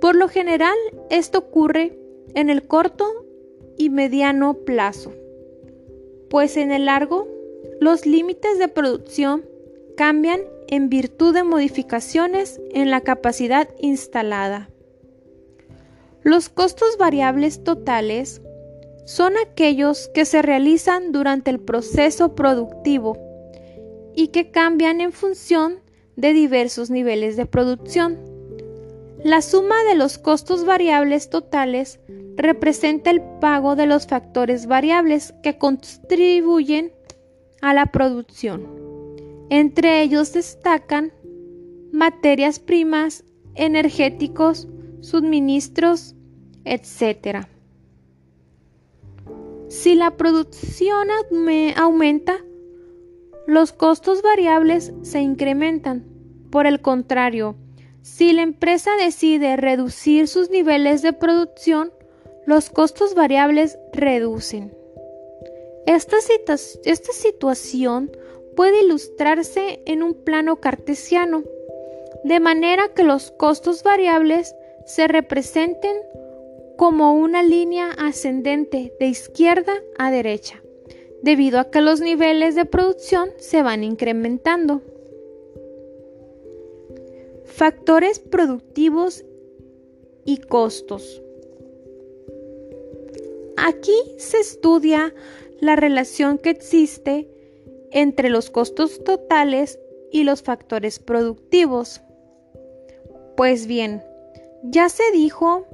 por 0.00 0.16
lo 0.16 0.28
general, 0.28 0.78
esto 1.10 1.40
ocurre 1.40 1.98
en 2.32 2.48
el 2.48 2.66
corto 2.66 3.04
y 3.76 3.90
mediano 3.90 4.54
plazo, 4.64 5.12
pues 6.30 6.56
en 6.56 6.72
el 6.72 6.86
largo, 6.86 7.28
los 7.82 8.06
límites 8.06 8.58
de 8.58 8.68
producción 8.68 9.44
cambian 9.98 10.40
en 10.70 10.88
virtud 10.88 11.34
de 11.34 11.42
modificaciones 11.42 12.60
en 12.72 12.90
la 12.90 13.00
capacidad 13.00 13.68
instalada. 13.80 14.70
Los 16.22 16.48
costos 16.48 16.96
variables 16.96 17.64
totales 17.64 18.40
son 19.04 19.32
aquellos 19.36 20.08
que 20.14 20.24
se 20.24 20.42
realizan 20.42 21.10
durante 21.10 21.50
el 21.50 21.58
proceso 21.58 22.36
productivo 22.36 23.18
y 24.14 24.28
que 24.28 24.50
cambian 24.52 25.00
en 25.00 25.12
función 25.12 25.80
de 26.14 26.32
diversos 26.32 26.88
niveles 26.88 27.36
de 27.36 27.46
producción. 27.46 28.18
La 29.24 29.42
suma 29.42 29.82
de 29.84 29.96
los 29.96 30.18
costos 30.18 30.64
variables 30.64 31.30
totales 31.30 31.98
representa 32.36 33.10
el 33.10 33.22
pago 33.40 33.74
de 33.74 33.86
los 33.86 34.06
factores 34.06 34.66
variables 34.66 35.34
que 35.42 35.58
contribuyen 35.58 36.92
a 37.60 37.74
la 37.74 37.86
producción. 37.86 38.89
Entre 39.50 40.02
ellos 40.02 40.32
destacan 40.32 41.12
materias 41.92 42.58
primas, 42.58 43.24
energéticos, 43.56 44.68
suministros, 45.00 46.14
etc. 46.64 47.46
Si 49.68 49.94
la 49.94 50.16
producción 50.16 51.08
aumenta, 51.76 52.38
los 53.46 53.72
costos 53.72 54.22
variables 54.22 54.92
se 55.02 55.20
incrementan. 55.20 56.06
Por 56.50 56.66
el 56.66 56.80
contrario, 56.80 57.56
si 58.02 58.32
la 58.32 58.42
empresa 58.42 58.90
decide 58.96 59.56
reducir 59.56 60.28
sus 60.28 60.50
niveles 60.50 61.02
de 61.02 61.12
producción, 61.12 61.92
los 62.46 62.70
costos 62.70 63.14
variables 63.14 63.78
reducen. 63.92 64.72
Esta, 65.86 66.16
esta, 66.84 67.12
situación 67.12 68.10
puede 68.60 68.82
ilustrarse 68.82 69.80
en 69.86 70.02
un 70.02 70.12
plano 70.12 70.56
cartesiano, 70.56 71.44
de 72.24 72.40
manera 72.40 72.92
que 72.94 73.04
los 73.04 73.30
costos 73.30 73.82
variables 73.82 74.54
se 74.84 75.08
representen 75.08 75.96
como 76.76 77.14
una 77.14 77.42
línea 77.42 77.88
ascendente 77.92 78.92
de 79.00 79.06
izquierda 79.06 79.72
a 79.96 80.10
derecha, 80.10 80.62
debido 81.22 81.58
a 81.58 81.70
que 81.70 81.80
los 81.80 82.02
niveles 82.02 82.54
de 82.54 82.66
producción 82.66 83.30
se 83.38 83.62
van 83.62 83.82
incrementando. 83.82 84.82
Factores 87.46 88.18
productivos 88.18 89.24
y 90.26 90.36
costos. 90.36 91.22
Aquí 93.56 93.96
se 94.18 94.38
estudia 94.38 95.14
la 95.60 95.76
relación 95.76 96.36
que 96.36 96.50
existe 96.50 97.39
entre 97.90 98.30
los 98.30 98.50
costos 98.50 99.02
totales 99.04 99.78
y 100.10 100.24
los 100.24 100.42
factores 100.42 100.98
productivos. 100.98 102.02
Pues 103.36 103.66
bien, 103.66 104.02
ya 104.62 104.88
se 104.88 105.04
dijo 105.12 105.66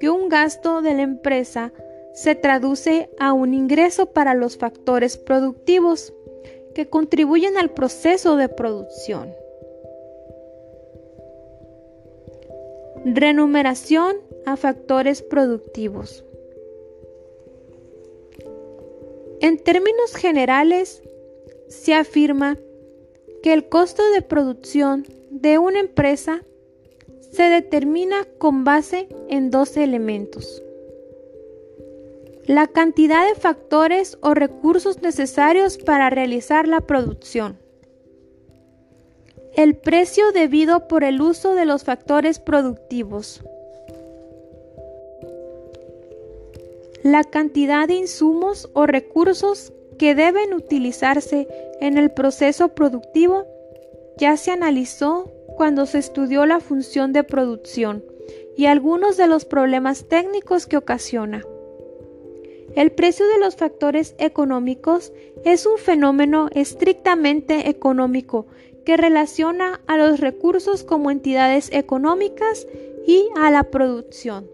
que 0.00 0.10
un 0.10 0.28
gasto 0.28 0.82
de 0.82 0.94
la 0.94 1.02
empresa 1.02 1.72
se 2.12 2.34
traduce 2.34 3.10
a 3.18 3.32
un 3.32 3.54
ingreso 3.54 4.06
para 4.06 4.34
los 4.34 4.56
factores 4.56 5.16
productivos 5.16 6.12
que 6.74 6.88
contribuyen 6.88 7.56
al 7.56 7.70
proceso 7.70 8.36
de 8.36 8.48
producción. 8.48 9.34
Renumeración 13.04 14.16
a 14.46 14.56
factores 14.56 15.22
productivos. 15.22 16.24
En 19.40 19.58
términos 19.58 20.14
generales, 20.14 21.02
se 21.74 21.94
afirma 21.94 22.56
que 23.42 23.52
el 23.52 23.68
costo 23.68 24.02
de 24.12 24.22
producción 24.22 25.04
de 25.30 25.58
una 25.58 25.80
empresa 25.80 26.42
se 27.30 27.44
determina 27.44 28.24
con 28.38 28.64
base 28.64 29.08
en 29.28 29.50
dos 29.50 29.76
elementos. 29.76 30.62
La 32.46 32.66
cantidad 32.66 33.26
de 33.28 33.34
factores 33.34 34.18
o 34.20 34.34
recursos 34.34 35.02
necesarios 35.02 35.78
para 35.78 36.10
realizar 36.10 36.68
la 36.68 36.80
producción 36.80 37.58
el 39.56 39.76
precio 39.76 40.32
debido 40.32 40.88
por 40.88 41.04
el 41.04 41.20
uso 41.20 41.54
de 41.54 41.64
los 41.64 41.84
factores 41.84 42.40
productivos. 42.40 43.40
La 47.04 47.22
cantidad 47.22 47.86
de 47.86 47.94
insumos 47.94 48.68
o 48.72 48.86
recursos 48.86 49.72
que 49.98 50.14
deben 50.14 50.54
utilizarse 50.54 51.48
en 51.80 51.98
el 51.98 52.10
proceso 52.10 52.68
productivo 52.68 53.46
ya 54.16 54.36
se 54.36 54.50
analizó 54.50 55.30
cuando 55.56 55.86
se 55.86 55.98
estudió 55.98 56.46
la 56.46 56.60
función 56.60 57.12
de 57.12 57.24
producción 57.24 58.04
y 58.56 58.66
algunos 58.66 59.16
de 59.16 59.26
los 59.26 59.44
problemas 59.44 60.06
técnicos 60.08 60.66
que 60.66 60.76
ocasiona. 60.76 61.42
El 62.74 62.90
precio 62.90 63.26
de 63.28 63.38
los 63.38 63.56
factores 63.56 64.14
económicos 64.18 65.12
es 65.44 65.66
un 65.66 65.78
fenómeno 65.78 66.48
estrictamente 66.52 67.68
económico 67.68 68.46
que 68.84 68.96
relaciona 68.96 69.80
a 69.86 69.96
los 69.96 70.20
recursos 70.20 70.84
como 70.84 71.10
entidades 71.10 71.70
económicas 71.72 72.66
y 73.06 73.28
a 73.36 73.50
la 73.50 73.64
producción, 73.64 74.48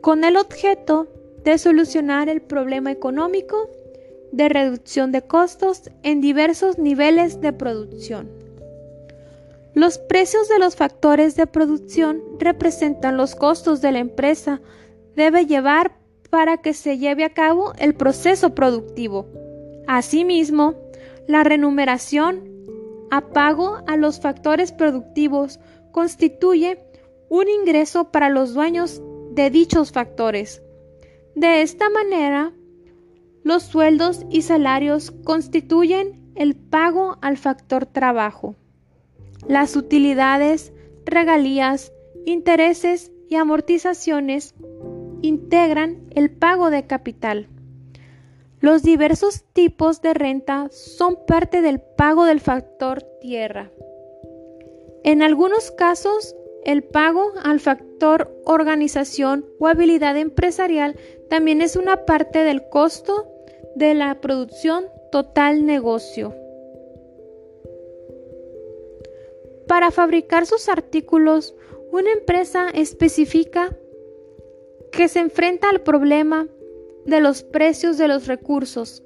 con 0.00 0.24
el 0.24 0.36
objeto 0.36 1.08
de 1.44 1.58
solucionar 1.58 2.28
el 2.28 2.40
problema 2.40 2.90
económico 2.90 3.68
de 4.32 4.48
reducción 4.48 5.12
de 5.12 5.22
costos 5.22 5.90
en 6.02 6.20
diversos 6.20 6.78
niveles 6.78 7.40
de 7.40 7.52
producción. 7.52 8.30
Los 9.74 9.98
precios 9.98 10.48
de 10.48 10.58
los 10.58 10.76
factores 10.76 11.36
de 11.36 11.46
producción 11.46 12.22
representan 12.38 13.16
los 13.16 13.34
costos 13.34 13.80
de 13.80 13.92
la 13.92 14.00
empresa 14.00 14.60
debe 15.14 15.46
llevar 15.46 15.96
para 16.30 16.56
que 16.56 16.74
se 16.74 16.98
lleve 16.98 17.24
a 17.24 17.32
cabo 17.34 17.72
el 17.78 17.94
proceso 17.94 18.54
productivo. 18.54 19.26
Asimismo, 19.86 20.74
la 21.26 21.44
remuneración 21.44 22.52
pago 23.20 23.82
a 23.86 23.96
los 23.96 24.20
factores 24.20 24.72
productivos 24.72 25.60
constituye 25.90 26.78
un 27.28 27.48
ingreso 27.48 28.10
para 28.10 28.30
los 28.30 28.54
dueños 28.54 29.02
de 29.32 29.50
dichos 29.50 29.92
factores. 29.92 30.62
De 31.34 31.62
esta 31.62 31.90
manera, 31.90 32.52
los 33.44 33.64
sueldos 33.64 34.24
y 34.30 34.42
salarios 34.42 35.10
constituyen 35.24 36.32
el 36.34 36.54
pago 36.54 37.18
al 37.20 37.36
factor 37.36 37.86
trabajo. 37.86 38.56
Las 39.46 39.76
utilidades, 39.76 40.72
regalías, 41.04 41.92
intereses 42.24 43.10
y 43.28 43.36
amortizaciones 43.36 44.54
integran 45.22 46.02
el 46.10 46.30
pago 46.30 46.70
de 46.70 46.86
capital. 46.86 47.48
Los 48.60 48.82
diversos 48.82 49.44
tipos 49.52 50.02
de 50.02 50.14
renta 50.14 50.68
son 50.70 51.18
parte 51.26 51.62
del 51.62 51.80
pago 51.80 52.24
del 52.24 52.40
factor 52.40 53.02
tierra. 53.20 53.72
En 55.02 55.20
algunos 55.22 55.72
casos, 55.72 56.36
el 56.64 56.84
pago 56.84 57.32
al 57.42 57.58
factor 57.58 58.32
organización 58.44 59.44
o 59.58 59.66
habilidad 59.66 60.16
empresarial 60.16 60.96
también 61.28 61.60
es 61.60 61.74
una 61.74 62.04
parte 62.04 62.44
del 62.44 62.68
costo 62.68 63.31
de 63.74 63.94
la 63.94 64.20
producción 64.20 64.84
total 65.10 65.66
negocio. 65.66 66.34
Para 69.66 69.90
fabricar 69.90 70.46
sus 70.46 70.68
artículos, 70.68 71.54
una 71.90 72.12
empresa 72.12 72.68
especifica 72.74 73.76
que 74.92 75.08
se 75.08 75.20
enfrenta 75.20 75.70
al 75.70 75.80
problema 75.80 76.48
de 77.06 77.20
los 77.20 77.42
precios 77.42 77.98
de 77.98 78.08
los 78.08 78.26
recursos 78.26 79.02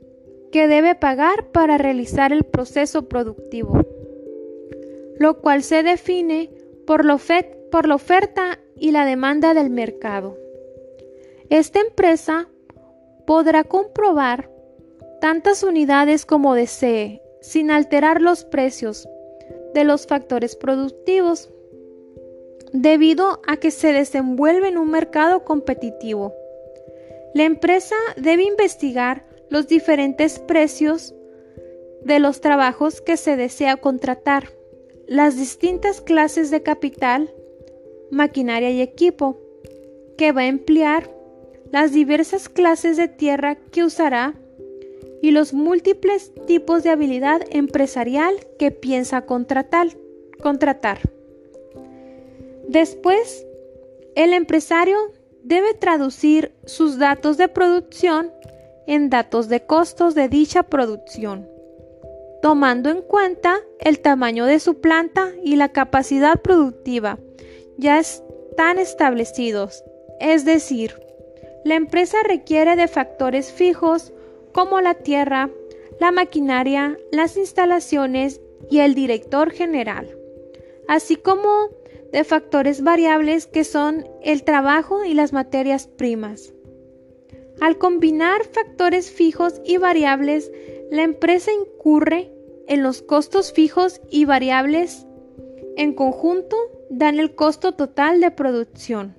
que 0.50 0.68
debe 0.68 0.94
pagar 0.94 1.50
para 1.52 1.78
realizar 1.78 2.32
el 2.32 2.44
proceso 2.44 3.08
productivo, 3.08 3.84
lo 5.18 5.40
cual 5.40 5.62
se 5.62 5.82
define 5.82 6.50
por 6.86 7.04
la, 7.04 7.14
oferta 7.14 8.58
y 8.76 8.90
la 8.90 9.04
demanda 9.04 9.54
del 9.54 9.70
mercado. 9.70 10.36
Esta 11.50 11.80
empresa 11.80 12.48
podrá 13.26 13.64
comprobar 13.64 14.50
tantas 15.26 15.64
unidades 15.64 16.24
como 16.24 16.54
desee, 16.54 17.20
sin 17.40 17.72
alterar 17.72 18.20
los 18.20 18.44
precios 18.44 19.08
de 19.74 19.82
los 19.82 20.06
factores 20.06 20.54
productivos 20.54 21.50
debido 22.72 23.40
a 23.48 23.56
que 23.56 23.72
se 23.72 23.92
desenvuelve 23.92 24.68
en 24.68 24.78
un 24.78 24.88
mercado 24.88 25.42
competitivo. 25.42 26.32
La 27.34 27.42
empresa 27.42 27.96
debe 28.16 28.44
investigar 28.44 29.26
los 29.50 29.66
diferentes 29.66 30.38
precios 30.38 31.12
de 32.04 32.20
los 32.20 32.40
trabajos 32.40 33.00
que 33.00 33.16
se 33.16 33.36
desea 33.36 33.78
contratar, 33.78 34.50
las 35.08 35.36
distintas 35.36 36.00
clases 36.00 36.52
de 36.52 36.62
capital, 36.62 37.34
maquinaria 38.12 38.70
y 38.70 38.80
equipo 38.80 39.40
que 40.16 40.30
va 40.30 40.42
a 40.42 40.46
emplear, 40.46 41.10
las 41.72 41.90
diversas 41.90 42.48
clases 42.48 42.96
de 42.96 43.08
tierra 43.08 43.56
que 43.56 43.82
usará 43.82 44.36
y 45.22 45.30
los 45.30 45.52
múltiples 45.52 46.32
tipos 46.46 46.82
de 46.82 46.90
habilidad 46.90 47.42
empresarial 47.50 48.34
que 48.58 48.70
piensa 48.70 49.22
contratar. 49.22 49.88
contratar. 50.42 50.98
Después, 52.68 53.46
el 54.14 54.32
empresario 54.32 54.96
debe 55.42 55.74
traducir 55.74 56.52
sus 56.64 56.98
datos 56.98 57.36
de 57.36 57.48
producción 57.48 58.32
en 58.86 59.10
datos 59.10 59.48
de 59.48 59.64
costos 59.64 60.14
de 60.14 60.28
dicha 60.28 60.64
producción, 60.64 61.48
tomando 62.42 62.90
en 62.90 63.02
cuenta 63.02 63.60
el 63.80 64.00
tamaño 64.00 64.46
de 64.46 64.60
su 64.60 64.80
planta 64.80 65.30
y 65.42 65.56
la 65.56 65.70
capacidad 65.70 66.40
productiva 66.40 67.18
ya 67.78 67.98
están 67.98 68.78
establecidos, 68.78 69.84
es 70.20 70.44
decir, 70.44 71.00
la 71.64 71.74
empresa 71.74 72.18
requiere 72.24 72.76
de 72.76 72.88
factores 72.88 73.52
fijos 73.52 74.12
como 74.56 74.80
la 74.80 74.94
tierra, 74.94 75.50
la 76.00 76.12
maquinaria, 76.12 76.96
las 77.12 77.36
instalaciones 77.36 78.40
y 78.70 78.78
el 78.78 78.94
director 78.94 79.50
general, 79.50 80.16
así 80.88 81.16
como 81.16 81.68
de 82.10 82.24
factores 82.24 82.82
variables 82.82 83.46
que 83.46 83.64
son 83.64 84.08
el 84.22 84.44
trabajo 84.44 85.04
y 85.04 85.12
las 85.12 85.34
materias 85.34 85.88
primas. 85.88 86.54
Al 87.60 87.76
combinar 87.76 88.44
factores 88.44 89.10
fijos 89.10 89.60
y 89.62 89.76
variables, 89.76 90.50
la 90.90 91.02
empresa 91.02 91.50
incurre 91.52 92.32
en 92.66 92.82
los 92.82 93.02
costos 93.02 93.52
fijos 93.52 94.00
y 94.10 94.24
variables. 94.24 95.06
En 95.76 95.92
conjunto 95.92 96.56
dan 96.88 97.20
el 97.20 97.34
costo 97.34 97.72
total 97.72 98.22
de 98.22 98.30
producción, 98.30 99.15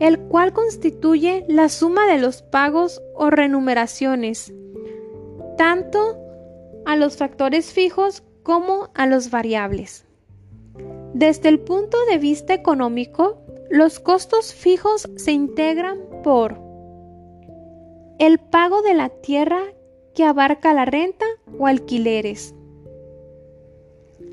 el 0.00 0.18
cual 0.18 0.52
constituye 0.52 1.44
la 1.48 1.68
suma 1.68 2.06
de 2.06 2.18
los 2.18 2.42
pagos 2.42 3.02
o 3.14 3.30
renumeraciones, 3.30 4.52
tanto 5.56 6.16
a 6.86 6.96
los 6.96 7.16
factores 7.16 7.72
fijos 7.72 8.22
como 8.42 8.90
a 8.94 9.06
los 9.06 9.30
variables. 9.30 10.06
Desde 11.14 11.48
el 11.48 11.58
punto 11.60 11.98
de 12.06 12.18
vista 12.18 12.54
económico, 12.54 13.38
los 13.70 13.98
costos 13.98 14.54
fijos 14.54 15.08
se 15.16 15.32
integran 15.32 15.98
por 16.22 16.58
el 18.18 18.38
pago 18.38 18.82
de 18.82 18.94
la 18.94 19.08
tierra 19.08 19.60
que 20.14 20.24
abarca 20.24 20.72
la 20.74 20.84
renta 20.84 21.26
o 21.58 21.66
alquileres, 21.66 22.54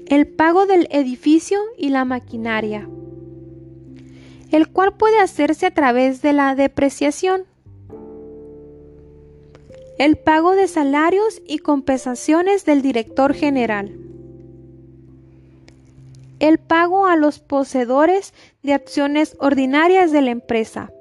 el 0.08 0.28
pago 0.28 0.66
del 0.66 0.88
edificio 0.92 1.60
y 1.78 1.90
la 1.90 2.06
maquinaria, 2.06 2.88
el 4.52 4.70
cual 4.70 4.94
puede 4.94 5.20
hacerse 5.20 5.66
a 5.66 5.72
través 5.72 6.22
de 6.22 6.34
la 6.34 6.56
depreciación, 6.56 7.46
el 9.98 10.18
pago 10.18 10.56
de 10.56 10.68
salarios 10.68 11.42
y 11.48 11.60
compensaciones 11.60 12.66
del 12.66 12.82
director 12.82 13.34
general, 13.34 13.98
el 16.40 16.58
pago 16.58 17.08
a 17.08 17.16
los 17.16 17.40
poseedores 17.40 18.34
de 18.62 18.74
acciones 18.74 19.38
ordinarias 19.40 20.12
de 20.12 20.22
la 20.22 20.32
empresa, 20.32 20.92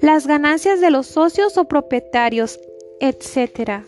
las 0.00 0.26
ganancias 0.26 0.80
de 0.80 0.90
los 0.90 1.06
socios 1.06 1.56
o 1.58 1.68
propietarios, 1.68 2.58
etc. 3.00 3.84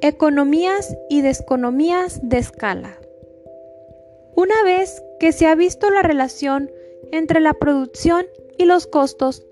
Economías 0.00 0.96
y 1.08 1.20
desconomías 1.20 2.18
de 2.22 2.38
escala. 2.38 3.01
Una 4.34 4.62
vez 4.64 5.02
que 5.20 5.32
se 5.32 5.46
ha 5.46 5.54
visto 5.54 5.90
la 5.90 6.02
relación 6.02 6.70
entre 7.10 7.40
la 7.40 7.54
producción 7.54 8.26
y 8.56 8.64
los 8.64 8.86
costos, 8.86 9.46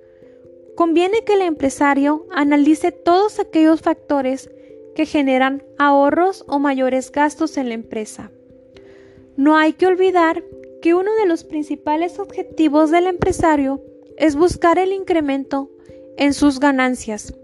conviene 0.75 1.25
que 1.25 1.35
el 1.35 1.43
empresario 1.43 2.27
analice 2.31 2.91
todos 2.91 3.39
aquellos 3.39 3.83
factores 3.83 4.51
que 4.95 5.07
generan 5.07 5.63
ahorros 5.79 6.45
o 6.49 6.59
mayores 6.59 7.13
gastos 7.13 7.57
en 7.57 7.69
la 7.69 7.75
empresa. 7.75 8.31
No 9.37 9.57
hay 9.57 9.75
que 9.75 9.87
olvidar 9.87 10.43
que 10.81 10.95
uno 10.95 11.15
de 11.15 11.27
los 11.27 11.45
principales 11.45 12.19
objetivos 12.19 12.91
del 12.91 13.07
empresario 13.07 13.83
es 14.17 14.37
buscar 14.37 14.79
el 14.79 14.93
incremento 14.93 15.71
en 16.17 16.35
sus 16.35 16.61
ganancias. 16.61 17.35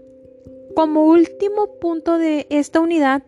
Como 0.75 1.05
último 1.05 1.79
punto 1.79 2.17
de 2.17 2.47
esta 2.49 2.79
unidad, 2.79 3.23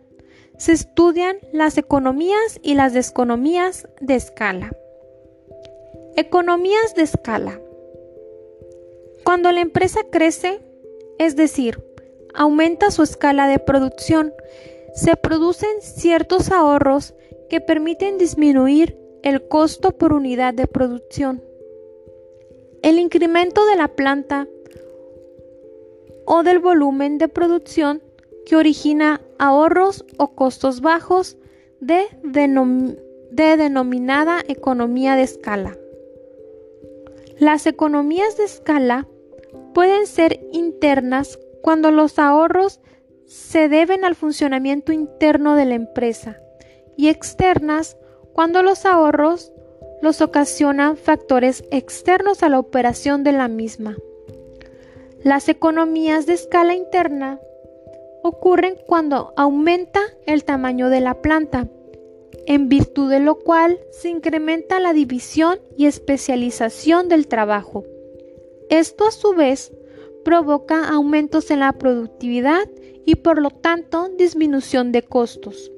se 0.60 0.72
estudian 0.72 1.38
las 1.52 1.78
economías 1.78 2.60
y 2.62 2.74
las 2.74 2.92
desconomías 2.92 3.88
de 4.02 4.14
escala. 4.14 4.76
Economías 6.16 6.94
de 6.94 7.02
escala. 7.02 7.58
Cuando 9.24 9.52
la 9.52 9.62
empresa 9.62 10.00
crece, 10.10 10.60
es 11.18 11.34
decir, 11.34 11.82
aumenta 12.34 12.90
su 12.90 13.02
escala 13.02 13.48
de 13.48 13.58
producción, 13.58 14.34
se 14.94 15.16
producen 15.16 15.80
ciertos 15.80 16.50
ahorros 16.50 17.14
que 17.48 17.62
permiten 17.62 18.18
disminuir 18.18 18.98
el 19.22 19.48
costo 19.48 19.92
por 19.92 20.12
unidad 20.12 20.52
de 20.52 20.66
producción. 20.66 21.42
El 22.82 22.98
incremento 22.98 23.64
de 23.64 23.76
la 23.76 23.88
planta 23.88 24.46
o 26.26 26.42
del 26.42 26.58
volumen 26.58 27.16
de 27.16 27.28
producción 27.28 28.02
que 28.44 28.56
origina 28.56 29.22
ahorros 29.40 30.04
o 30.18 30.34
costos 30.34 30.82
bajos 30.82 31.38
de, 31.80 32.04
de 32.22 33.56
denominada 33.56 34.40
economía 34.46 35.16
de 35.16 35.22
escala. 35.22 35.76
Las 37.38 37.66
economías 37.66 38.36
de 38.36 38.44
escala 38.44 39.08
pueden 39.72 40.06
ser 40.06 40.40
internas 40.52 41.38
cuando 41.62 41.90
los 41.90 42.18
ahorros 42.18 42.80
se 43.24 43.68
deben 43.68 44.04
al 44.04 44.14
funcionamiento 44.14 44.92
interno 44.92 45.56
de 45.56 45.64
la 45.64 45.74
empresa 45.74 46.38
y 46.96 47.08
externas 47.08 47.96
cuando 48.34 48.62
los 48.62 48.84
ahorros 48.84 49.52
los 50.02 50.20
ocasionan 50.20 50.98
factores 50.98 51.64
externos 51.70 52.42
a 52.42 52.50
la 52.50 52.58
operación 52.58 53.24
de 53.24 53.32
la 53.32 53.48
misma. 53.48 53.96
Las 55.22 55.48
economías 55.48 56.26
de 56.26 56.34
escala 56.34 56.74
interna 56.74 57.40
ocurren 58.22 58.76
cuando 58.86 59.32
aumenta 59.36 60.00
el 60.26 60.44
tamaño 60.44 60.88
de 60.88 61.00
la 61.00 61.20
planta, 61.22 61.68
en 62.46 62.68
virtud 62.68 63.10
de 63.10 63.20
lo 63.20 63.36
cual 63.38 63.78
se 63.90 64.08
incrementa 64.08 64.80
la 64.80 64.92
división 64.92 65.60
y 65.76 65.86
especialización 65.86 67.08
del 67.08 67.26
trabajo. 67.26 67.84
Esto 68.68 69.06
a 69.06 69.10
su 69.10 69.34
vez 69.34 69.72
provoca 70.24 70.88
aumentos 70.88 71.50
en 71.50 71.60
la 71.60 71.72
productividad 71.72 72.68
y 73.04 73.16
por 73.16 73.40
lo 73.40 73.50
tanto 73.50 74.08
disminución 74.16 74.92
de 74.92 75.02
costos. 75.02 75.72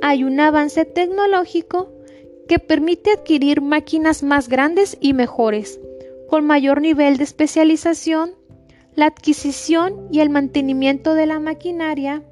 Hay 0.00 0.24
un 0.24 0.38
avance 0.38 0.84
tecnológico 0.84 1.90
que 2.46 2.58
permite 2.58 3.12
adquirir 3.12 3.60
máquinas 3.60 4.22
más 4.22 4.48
grandes 4.48 4.96
y 5.00 5.12
mejores, 5.12 5.80
con 6.28 6.46
mayor 6.46 6.80
nivel 6.80 7.16
de 7.16 7.24
especialización, 7.24 8.37
la 8.98 9.06
adquisición 9.06 10.08
y 10.10 10.18
el 10.18 10.28
mantenimiento 10.28 11.14
de 11.14 11.26
la 11.26 11.38
maquinaria 11.38 12.24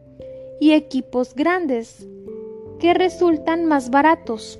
y 0.58 0.72
equipos 0.72 1.36
grandes, 1.36 2.08
que 2.80 2.92
resultan 2.92 3.66
más 3.66 3.90
baratos, 3.90 4.58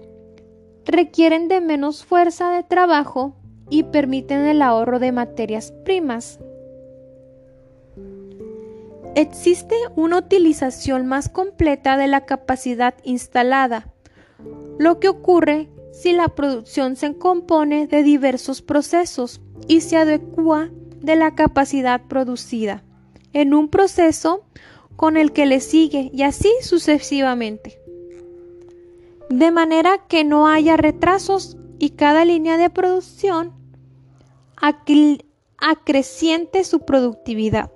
requieren 0.85 1.49
de 1.49 1.61
menos 1.61 2.05
fuerza 2.05 2.53
de 2.53 2.63
trabajo 2.63 3.35
y 3.71 3.83
permiten 3.83 4.47
el 4.47 4.63
ahorro 4.63 5.01
de 5.01 5.11
materias 5.11 5.73
primas. 5.85 6.39
Existe 9.17 9.75
una 9.97 10.19
utilización 10.19 11.07
más 11.07 11.29
completa 11.29 11.97
de 11.97 12.07
la 12.07 12.25
capacidad 12.25 12.95
instalada, 13.03 13.93
lo 14.79 15.01
que 15.01 15.09
ocurre 15.09 15.71
si 15.91 16.13
la 16.13 16.29
producción 16.29 16.95
se 16.95 17.19
compone 17.19 17.89
de 17.89 18.05
diversos 18.05 18.63
procesos 18.63 19.41
y 19.67 19.81
se 19.81 19.97
adecua 19.97 20.71
de 21.01 21.17
la 21.17 21.35
capacidad 21.35 22.03
producida 22.09 22.83
en 23.33 23.55
un 23.55 23.69
proceso 23.69 24.45
con 24.97 25.17
el 25.17 25.33
que 25.33 25.47
le 25.47 25.61
sigue 25.61 26.11
y 26.13 26.23
así 26.23 26.51
sucesivamente. 26.63 27.79
De 29.29 29.51
manera 29.51 29.99
que 30.09 30.25
no 30.25 30.49
haya 30.49 30.77
retrasos 30.77 31.57
y 31.79 31.91
cada 31.91 32.25
línea 32.25 32.57
de 32.57 32.71
producción 32.71 33.53
acreciente 35.59 36.65
su 36.65 36.81
productividad. 36.81 37.71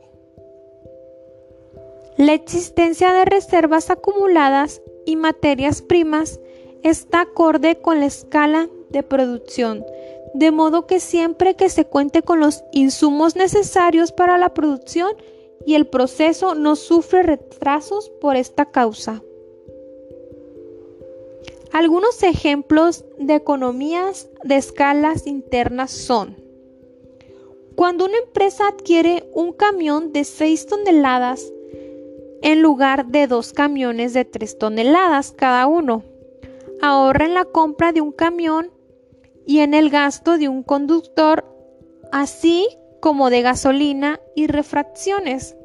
La 2.17 2.35
existencia 2.35 3.13
de 3.13 3.25
reservas 3.25 3.91
acumuladas 3.91 4.83
y 5.07 5.17
materias 5.17 5.83
primas 5.83 6.41
está 6.83 7.23
acorde 7.23 7.81
con 7.81 8.01
la 8.01 8.07
escala 8.07 8.69
de 8.91 9.03
producción, 9.03 9.85
de 10.35 10.51
modo 10.51 10.87
que 10.87 11.01
siempre 11.01 11.57
que 11.57 11.69
se 11.69 11.85
cuente 11.85 12.23
con 12.23 12.41
los 12.41 12.63
insumos 12.73 13.37
necesarios 13.37 14.13
para 14.13 14.39
la 14.39 14.55
producción 14.55 15.13
y 15.67 15.75
el 15.75 15.87
proceso 15.87 16.55
no 16.55 16.77
sufre 16.77 17.23
retrasos 17.23 18.11
por 18.21 18.37
esta 18.37 18.67
causa. 18.67 19.23
Algunos 21.73 22.23
ejemplos 22.23 23.05
de 23.19 23.35
economías 23.35 24.29
de 24.43 24.57
escalas 24.57 25.27
internas 25.27 25.91
son 25.91 26.37
cuando 27.81 28.05
una 28.05 28.19
empresa 28.19 28.69
adquiere 28.69 29.31
un 29.33 29.55
camión 29.55 30.13
de 30.13 30.25
6 30.25 30.67
toneladas 30.67 31.51
en 32.43 32.61
lugar 32.61 33.07
de 33.07 33.27
dos 33.27 33.55
camiones 33.55 34.13
de 34.13 34.27
3 34.27 34.59
toneladas 34.59 35.33
cada 35.33 35.67
uno, 35.67 36.03
ahorra 36.83 37.25
en 37.25 37.33
la 37.33 37.47
compra 37.47 37.93
de 37.93 38.03
un 38.03 38.13
camión 38.13 38.71
y 39.47 39.61
en 39.61 39.75
el 39.75 39.91
gasto 39.91 40.39
de 40.39 40.49
un 40.49 40.63
conductor, 40.63 41.45
así 42.13 42.67
como 43.01 43.31
de 43.31 43.43
gasolina 43.43 44.21
y 44.35 44.47
refracciones. 44.47 45.57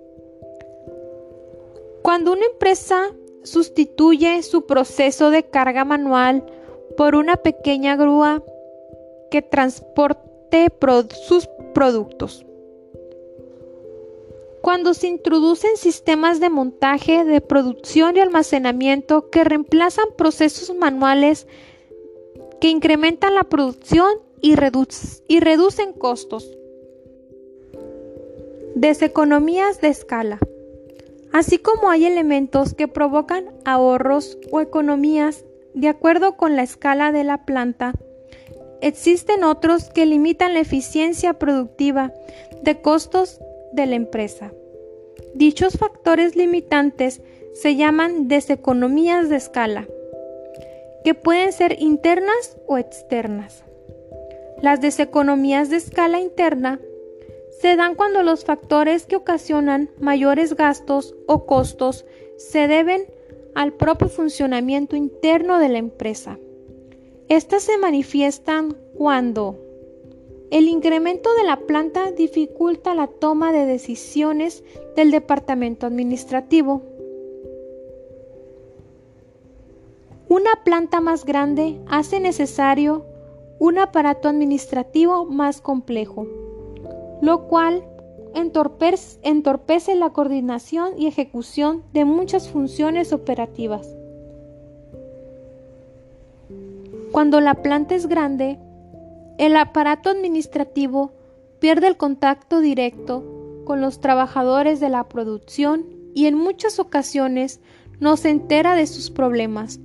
Cuando 2.02 2.34
una 2.34 2.46
empresa 2.46 3.12
sustituye 3.44 4.42
su 4.44 4.66
proceso 4.66 5.30
de 5.30 5.44
carga 5.44 5.86
manual 5.86 6.46
por 6.98 7.16
una 7.16 7.38
pequeña 7.38 7.96
grúa 7.96 8.44
que 9.32 9.42
transporte 9.42 10.72
sus 11.28 11.50
productos. 11.74 12.46
Cuando 14.62 14.94
se 14.94 15.08
introducen 15.08 15.78
sistemas 15.78 16.40
de 16.40 16.50
montaje, 16.50 17.24
de 17.24 17.42
producción 17.42 18.18
y 18.18 18.22
almacenamiento 18.22 19.30
que 19.30 19.44
reemplazan 19.44 20.06
procesos 20.18 20.76
manuales 20.76 21.46
que 22.60 22.70
incrementan 22.70 23.36
la 23.36 23.44
producción 23.44 24.10
y, 24.42 24.56
reducen 24.56 25.94
costos. 25.94 26.50
Deseconomías 28.76 29.82
de 29.82 29.88
escala. 29.88 30.40
Así 31.32 31.58
como 31.58 31.90
hay 31.90 32.06
elementos 32.06 32.74
que 32.74 32.88
provocan 32.88 33.46
ahorros 33.66 34.38
o 34.52 34.62
economías 34.62 35.46
de 35.74 35.90
acuerdo 35.90 36.38
con 36.38 36.56
la 36.56 36.64
escala 36.64 37.12
de 37.12 37.24
la 37.24 37.46
planta, 37.46 37.94
Existen 38.86 39.44
otros 39.44 39.90
que 39.90 40.06
limitan 40.06 40.54
la 40.54 40.60
eficiencia 40.60 41.34
productiva 41.34 42.14
de 42.62 42.82
costos 42.82 43.40
de 43.74 43.88
la 43.88 43.96
empresa. 43.96 44.52
Dichos 45.34 45.78
factores 45.80 46.36
limitantes 46.36 47.22
se 47.54 47.76
llaman 47.76 48.28
deseconomías 48.28 49.30
de 49.30 49.38
escala, 49.38 49.88
que 51.06 51.14
pueden 51.14 51.54
ser 51.54 51.80
internas 51.80 52.58
o 52.68 52.80
externas. 52.80 53.64
Las 54.62 54.82
deseconomías 54.82 55.70
de 55.70 55.78
escala 55.78 56.20
interna 56.20 56.80
se 57.62 57.76
dan 57.76 57.94
cuando 57.94 58.24
los 58.24 58.44
factores 58.44 59.06
que 59.06 59.16
ocasionan 59.16 59.92
mayores 60.00 60.56
gastos 60.56 61.16
o 61.28 61.46
costos 61.46 62.06
se 62.38 62.68
deben 62.68 63.06
al 63.54 63.72
propio 63.74 64.10
funcionamiento 64.10 64.96
interno 64.96 65.60
de 65.60 65.70
la 65.70 65.78
empresa. 65.78 66.40
Estas 67.30 67.62
se 67.62 67.78
manifiestan 67.78 68.76
cuando 68.98 69.60
el 70.50 70.68
incremento 70.68 71.30
de 71.36 71.44
la 71.44 71.58
planta 71.58 72.12
dificulta 72.12 72.96
la 72.96 73.06
toma 73.06 73.52
de 73.52 73.68
decisiones 73.68 74.64
del 74.96 75.12
departamento 75.12 75.86
administrativo. 75.86 76.82
Una 80.28 80.64
planta 80.64 81.02
más 81.02 81.24
grande 81.24 81.80
hace 81.88 82.20
necesario 82.20 83.06
un 83.60 83.78
aparato 83.78 84.28
administrativo 84.28 85.26
más 85.26 85.62
complejo, 85.62 86.26
lo 87.22 87.48
cual 87.48 87.84
entorpece, 88.34 89.96
la 89.96 90.10
coordinación 90.10 90.94
y 90.98 91.06
ejecución 91.06 91.84
de 91.94 92.06
muchas 92.06 92.50
funciones 92.50 93.14
operativas. 93.14 93.88
Cuando 97.12 97.40
la 97.40 97.56
planta 97.62 97.94
es 97.94 98.08
grande, 98.08 98.60
el 99.38 99.56
aparato 99.56 100.10
administrativo 100.10 101.14
pierde 101.60 101.88
el 101.88 101.98
contacto 101.98 102.62
directo 102.62 103.24
con 103.64 103.80
los 103.80 104.02
trabajadores 104.02 104.80
de 104.80 104.90
la 104.90 105.08
producción 105.08 105.86
y 106.16 106.26
en 106.26 106.36
muchas 106.36 106.80
ocasiones 106.80 107.62
no 108.00 108.18
se 108.18 108.30
entera 108.30 108.76
de 108.76 108.88
sus 108.88 109.12
problemas, 109.12 109.80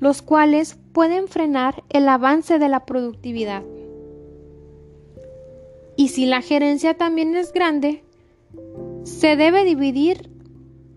los 0.00 0.22
cuales 0.22 0.76
pueden 0.92 1.28
frenar 1.28 1.84
el 1.90 2.08
avance 2.08 2.58
de 2.58 2.68
la 2.68 2.84
productividad. 2.84 3.62
Y 5.96 6.08
si 6.08 6.26
la 6.26 6.42
gerencia 6.42 6.94
también 6.94 7.36
es 7.36 7.52
grande, 7.52 8.02
se 9.04 9.36
debe 9.36 9.64
dividir 9.64 10.30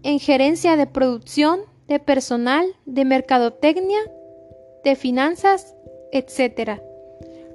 en 0.03 0.19
gerencia 0.19 0.75
de 0.75 0.87
producción, 0.87 1.61
de 1.87 1.99
personal, 1.99 2.65
de 2.85 3.05
mercadotecnia, 3.05 3.99
de 4.83 4.95
finanzas 4.95 5.75
etc., 6.11 6.81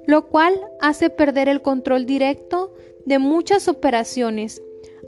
lo 0.05 0.27
cual 0.27 0.59
hace 0.81 1.09
perder 1.09 1.47
el 1.47 1.61
control 1.61 2.05
directo 2.05 2.73
de 3.05 3.19
muchas 3.19 3.67
operaciones. 3.67 4.61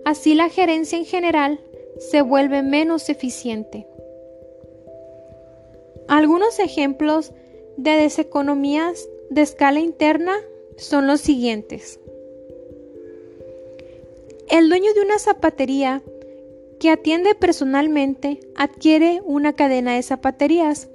Así 0.06 0.36
la 0.36 0.50
gerencia 0.50 0.98
en 0.98 1.06
general 1.06 1.60
se 2.00 2.22
vuelve 2.22 2.64
menos 2.64 3.10
eficiente. 3.10 3.88
Algunos 6.08 6.60
ejemplos 6.60 7.32
de 7.78 7.92
deseconomías 7.92 9.08
de 9.30 9.42
escala 9.42 9.80
interna 9.80 10.36
son 10.78 11.08
los 11.08 11.22
siguientes. 11.22 12.00
El 14.50 14.70
dueño 14.70 14.94
de 14.94 15.02
una 15.02 15.18
zapatería 15.18 16.04
que 16.80 16.92
atiende 16.92 17.34
personalmente 17.36 18.40
adquiere 18.56 19.22
una 19.26 19.54
cadena 19.54 19.96
de 19.96 20.04
zapaterías 20.04 20.90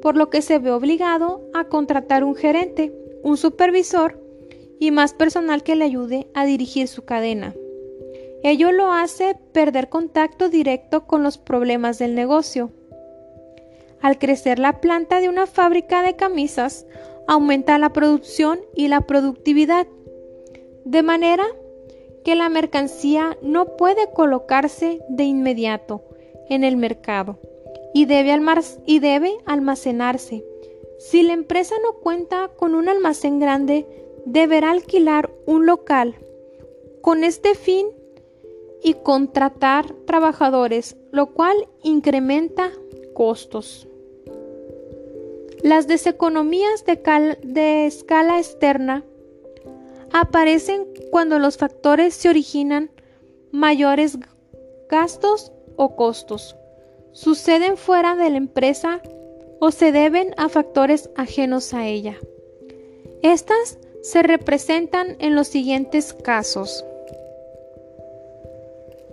por 0.00 0.16
lo 0.16 0.30
que 0.30 0.42
se 0.42 0.58
ve 0.58 0.70
obligado 0.70 1.40
a 1.54 1.64
contratar 1.64 2.24
un 2.24 2.34
gerente, 2.34 2.92
un 3.22 3.36
supervisor 3.36 4.20
y 4.78 4.90
más 4.90 5.14
personal 5.14 5.62
que 5.62 5.76
le 5.76 5.86
ayude 5.86 6.26
a 6.34 6.44
dirigir 6.44 6.88
su 6.88 7.04
cadena. 7.04 7.54
Ello 8.42 8.70
lo 8.70 8.92
hace 8.92 9.34
perder 9.52 9.88
contacto 9.88 10.50
directo 10.50 11.06
con 11.06 11.22
los 11.22 11.38
problemas 11.38 11.98
del 11.98 12.14
negocio. 12.14 12.70
Al 14.04 14.18
crecer 14.18 14.58
la 14.58 14.82
planta 14.82 15.18
de 15.18 15.30
una 15.30 15.46
fábrica 15.46 16.02
de 16.02 16.14
camisas, 16.14 16.84
aumenta 17.26 17.78
la 17.78 17.94
producción 17.94 18.60
y 18.76 18.88
la 18.88 19.00
productividad, 19.00 19.86
de 20.84 21.02
manera 21.02 21.46
que 22.22 22.34
la 22.34 22.50
mercancía 22.50 23.38
no 23.40 23.78
puede 23.78 24.12
colocarse 24.12 25.00
de 25.08 25.24
inmediato 25.24 26.04
en 26.50 26.64
el 26.64 26.76
mercado 26.76 27.38
y 27.94 28.04
debe, 28.04 28.38
y 28.84 28.98
debe 28.98 29.38
almacenarse. 29.46 30.44
Si 30.98 31.22
la 31.22 31.32
empresa 31.32 31.74
no 31.82 31.94
cuenta 31.94 32.50
con 32.58 32.74
un 32.74 32.90
almacén 32.90 33.38
grande, 33.38 33.86
deberá 34.26 34.72
alquilar 34.72 35.30
un 35.46 35.64
local 35.64 36.14
con 37.00 37.24
este 37.24 37.54
fin 37.54 37.86
y 38.82 38.92
contratar 38.92 39.94
trabajadores, 40.04 40.94
lo 41.10 41.32
cual 41.32 41.56
incrementa 41.82 42.70
costos. 43.14 43.88
Las 45.64 45.86
deseconomías 45.86 46.84
de, 46.84 47.86
escala 47.86 48.36
externa 48.36 49.02
aparecen 50.12 50.86
cuando 51.10 51.38
los 51.38 51.56
factores 51.56 52.12
se 52.12 52.28
originan 52.28 52.90
mayores 53.50 54.18
gastos 54.90 55.52
o 55.76 55.96
costos, 55.96 56.54
suceden 57.12 57.78
fuera 57.78 58.14
de 58.14 58.28
la 58.28 58.36
empresa 58.36 59.00
o 59.58 59.70
se 59.70 59.90
deben 59.90 60.34
a 60.36 60.50
factores 60.50 61.08
ajenos 61.16 61.72
a 61.72 61.86
ella. 61.86 62.18
Estas 63.22 63.78
se 64.02 64.22
representan 64.22 65.16
en 65.18 65.34
los 65.34 65.48
siguientes 65.48 66.12
casos. 66.12 66.84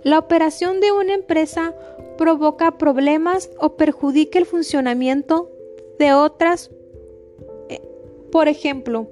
La 0.04 0.18
operación 0.18 0.80
de 0.80 0.92
una 0.92 1.14
empresa 1.14 1.74
provoca 2.18 2.76
problemas 2.76 3.48
o 3.58 3.78
perjudica 3.78 4.38
el 4.38 4.44
funcionamiento 4.44 5.48
de 5.98 6.12
otras. 6.12 6.70
Eh, 7.68 7.80
por 8.30 8.48
ejemplo, 8.48 9.08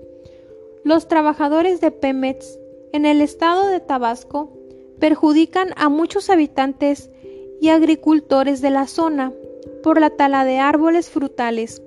los 0.84 1.08
trabajadores 1.08 1.80
de 1.80 1.90
Pemex 1.90 2.58
en 2.92 3.06
el 3.06 3.20
estado 3.20 3.68
de 3.68 3.80
Tabasco 3.80 4.52
perjudican 4.98 5.70
a 5.76 5.88
muchos 5.88 6.30
habitantes 6.30 7.10
y 7.60 7.68
agricultores 7.68 8.60
de 8.60 8.70
la 8.70 8.86
zona 8.86 9.32
por 9.82 10.00
la 10.00 10.10
tala 10.10 10.44
de 10.44 10.58
árboles 10.58 11.08
frutales, 11.08 11.82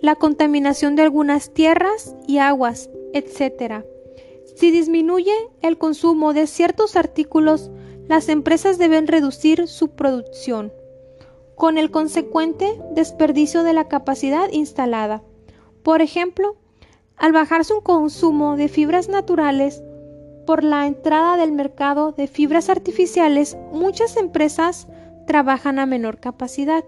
la 0.00 0.14
contaminación 0.14 0.96
de 0.96 1.02
algunas 1.02 1.52
tierras 1.52 2.14
y 2.26 2.38
aguas, 2.38 2.90
etc. 3.12 3.84
Si 4.56 4.70
disminuye 4.70 5.32
el 5.62 5.78
consumo 5.78 6.32
de 6.32 6.46
ciertos 6.46 6.96
artículos 6.96 7.70
las 8.08 8.28
empresas 8.28 8.78
deben 8.78 9.08
reducir 9.08 9.66
su 9.66 9.88
producción, 9.88 10.72
con 11.56 11.78
el 11.78 11.90
consecuente 11.90 12.80
desperdicio 12.92 13.64
de 13.64 13.72
la 13.72 13.88
capacidad 13.88 14.48
instalada. 14.52 15.22
Por 15.82 16.02
ejemplo, 16.02 16.56
al 17.16 17.32
bajar 17.32 17.64
su 17.64 17.80
consumo 17.80 18.56
de 18.56 18.68
fibras 18.68 19.08
naturales 19.08 19.82
por 20.46 20.62
la 20.62 20.86
entrada 20.86 21.36
del 21.36 21.52
mercado 21.52 22.12
de 22.12 22.28
fibras 22.28 22.68
artificiales, 22.68 23.56
muchas 23.72 24.16
empresas 24.16 24.86
trabajan 25.26 25.78
a 25.78 25.86
menor 25.86 26.20
capacidad. 26.20 26.84